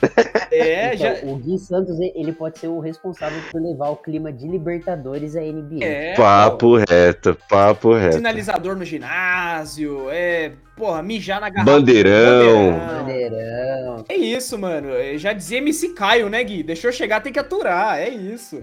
[0.51, 1.15] É, Então, já.
[1.25, 5.35] O Gui Santos, ele ele pode ser o responsável por levar o clima de Libertadores
[5.37, 5.85] à NBA.
[5.85, 8.17] É, Papo reto, papo reto.
[8.17, 10.53] Sinalizador no ginásio, é.
[10.77, 11.71] Porra, mijar na garrafa.
[11.71, 12.73] Bandeirão.
[12.99, 14.05] Bandeirão.
[14.09, 14.89] É isso, mano.
[14.91, 16.63] Eu Já dizia MC Caio, né, Gui?
[16.63, 17.99] Deixou chegar, tem que aturar.
[17.99, 18.63] É isso.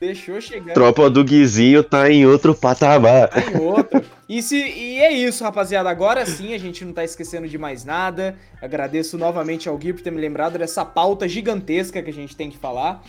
[0.00, 0.74] Deixou chegar.
[0.74, 3.28] Tropa do Guizinho tá em outro patamar.
[3.28, 4.04] Tem outro.
[4.28, 5.88] E, se, e é isso, rapaziada.
[5.88, 8.36] Agora sim, a gente não tá esquecendo de mais nada.
[8.60, 12.50] Agradeço novamente ao Gui por ter me lembrado dessa pauta gigantesca que a gente tem
[12.50, 13.02] que falar.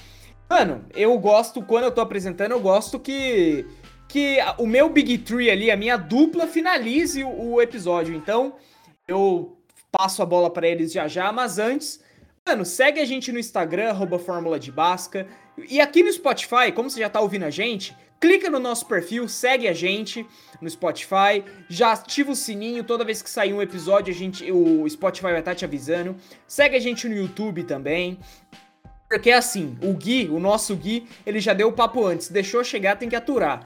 [0.49, 3.65] Mano, eu gosto, quando eu tô apresentando, eu gosto que,
[4.07, 8.13] que o meu Big Tree ali, a minha dupla, finalize o, o episódio.
[8.13, 8.53] Então,
[9.07, 9.57] eu
[9.91, 11.99] passo a bola pra eles já já, mas antes,
[12.47, 15.27] mano, segue a gente no Instagram, arroba Fórmula de Basca.
[15.67, 19.27] E aqui no Spotify, como você já tá ouvindo a gente, clica no nosso perfil,
[19.27, 20.25] segue a gente
[20.61, 24.87] no Spotify, já ativa o sininho toda vez que sair um episódio, a gente, o
[24.87, 26.15] Spotify vai estar te avisando.
[26.47, 28.19] Segue a gente no YouTube também.
[29.09, 32.95] Porque assim, o Gui, o nosso Gui, ele já deu o papo antes, deixou chegar,
[32.95, 33.65] tem que aturar.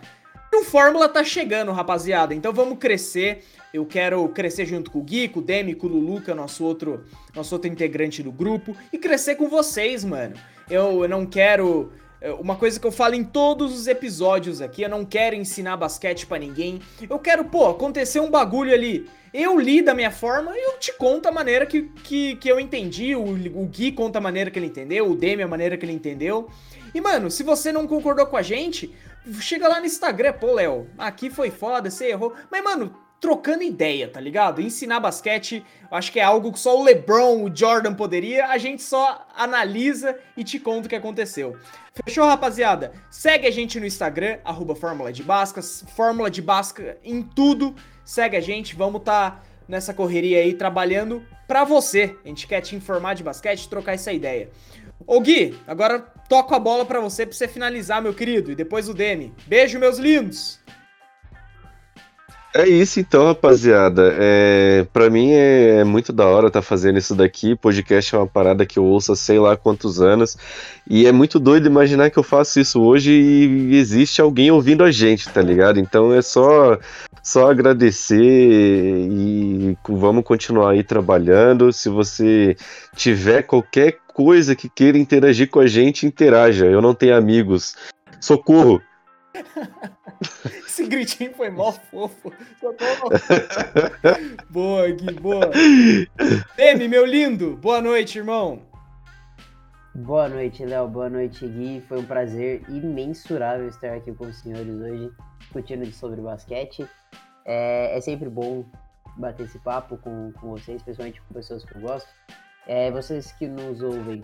[0.53, 3.43] O Fórmula tá chegando, rapaziada, então vamos crescer.
[3.73, 6.33] Eu quero crescer junto com o Gui, com o Demi, com o Lulu, que é
[6.33, 10.33] nosso outro, nosso outro integrante do grupo, e crescer com vocês, mano.
[10.69, 11.91] Eu, não quero.
[12.19, 15.77] é, Uma coisa que eu falo em todos os episódios aqui, eu não quero ensinar
[15.77, 16.81] basquete pra ninguém.
[17.07, 19.07] Eu quero, pô, acontecer um bagulho ali.
[19.31, 22.59] Eu li da minha forma e eu te conto a maneira que, que, que eu
[22.59, 23.15] entendi.
[23.15, 25.93] O, o Gui conta a maneira que ele entendeu, o Demi a maneira que ele
[25.93, 26.49] entendeu.
[26.93, 28.91] E, mano, se você não concordou com a gente,
[29.39, 32.33] chega lá no Instagram, pô, Léo, aqui foi foda, você errou.
[32.49, 34.61] Mas, mano, trocando ideia, tá ligado?
[34.61, 38.81] Ensinar basquete, acho que é algo que só o LeBron, o Jordan poderia, a gente
[38.81, 41.57] só analisa e te conta o que aconteceu.
[42.05, 42.93] Fechou, rapaziada?
[43.09, 47.75] Segue a gente no Instagram, arroba Fórmula de Basca, Fórmula de Basca em tudo.
[48.05, 52.15] Segue a gente, vamos tá nessa correria aí trabalhando pra você.
[52.23, 54.49] A gente quer te informar de basquete, trocar essa ideia.
[55.05, 58.87] Ô Gui, agora toco a bola pra você pra você finalizar, meu querido, e depois
[58.87, 59.33] o Demi.
[59.47, 60.59] Beijo, meus lindos!
[62.53, 64.11] É isso então, rapaziada.
[64.17, 67.55] É, para mim é, é muito da hora estar fazendo isso daqui.
[67.55, 70.35] Podcast é uma parada que eu ouço há sei lá quantos anos.
[70.89, 74.89] E é muito doido imaginar que eu faço isso hoje e existe alguém ouvindo a
[74.89, 75.79] gente, tá ligado?
[75.79, 76.79] Então é só,
[77.21, 81.71] só agradecer e vamos continuar aí trabalhando.
[81.71, 82.57] Se você
[82.95, 86.65] tiver qualquer coisa que queira interagir com a gente, interaja.
[86.65, 87.77] Eu não tenho amigos.
[88.19, 88.81] Socorro!
[90.67, 92.33] Esse gritinho foi mó fofo.
[92.59, 93.11] Socorro.
[94.51, 95.49] boa, Gui, boa.
[96.57, 98.61] Demi, meu lindo, boa noite, irmão.
[99.95, 100.89] Boa noite, Léo.
[100.89, 101.81] Boa noite, Gui.
[101.87, 106.85] Foi um prazer imensurável estar aqui com os senhores hoje, discutindo sobre basquete.
[107.45, 108.65] É, é sempre bom
[109.15, 112.09] bater esse papo com, com vocês, especialmente com pessoas que eu gosto.
[112.69, 114.23] É, vocês que nos ouvem,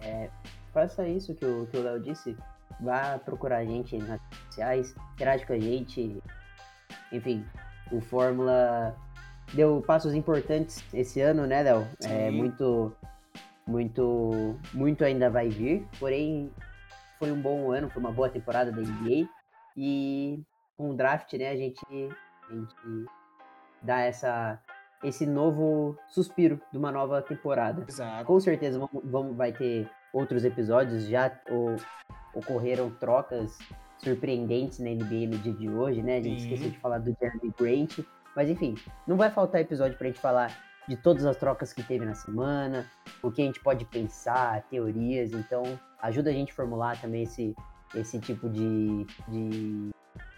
[0.00, 0.28] é,
[0.72, 2.36] faça isso que o, que o Léo disse.
[2.80, 6.20] Vá procurar a gente nas redes sociais, interage com a gente.
[7.12, 7.46] Enfim,
[7.92, 8.96] o Fórmula
[9.54, 11.86] deu passos importantes esse ano, né, Léo?
[12.02, 12.92] É muito,
[13.64, 15.86] muito, muito ainda vai vir.
[16.00, 16.52] Porém,
[17.20, 19.28] foi um bom ano, foi uma boa temporada da NBA.
[19.76, 20.42] E
[20.76, 21.80] com o draft, né, a gente,
[22.50, 23.06] a gente
[23.82, 24.60] dá essa,
[25.02, 27.84] esse novo suspiro de uma nova temporada.
[27.88, 28.24] Exato.
[28.24, 31.04] Com certeza vamos, vamos- vai ter outros episódios.
[31.04, 31.76] Já o-
[32.34, 33.58] ocorreram trocas
[33.98, 36.18] surpreendentes na NBA no dia de hoje, né?
[36.18, 36.46] A gente Sim.
[36.48, 37.98] esqueceu de falar do Jeremy Grant.
[38.36, 38.76] Mas enfim,
[39.06, 40.56] não vai faltar episódio pra gente falar
[40.88, 42.86] de todas as trocas que teve na semana,
[43.22, 45.32] o que a gente pode pensar, teorias.
[45.32, 45.62] Então,
[46.00, 47.54] ajuda a gente a formular também esse,
[47.94, 49.90] esse tipo de, de,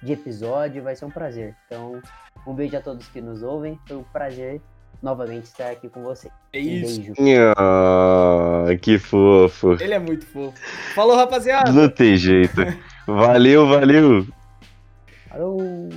[0.03, 0.83] de episódio.
[0.83, 1.55] Vai ser um prazer.
[1.67, 2.01] Então,
[2.47, 3.79] um beijo a todos que nos ouvem.
[3.87, 4.61] Foi um prazer
[5.03, 6.33] novamente estar aqui com vocês.
[6.53, 7.01] É Um isso.
[7.01, 7.53] beijo.
[7.57, 9.73] Ah, que fofo.
[9.81, 10.59] Ele é muito fofo.
[10.95, 11.73] Falou, rapaziada.
[11.73, 12.61] Não tem jeito.
[13.07, 14.27] Valeu, valeu.
[15.29, 15.89] Falou!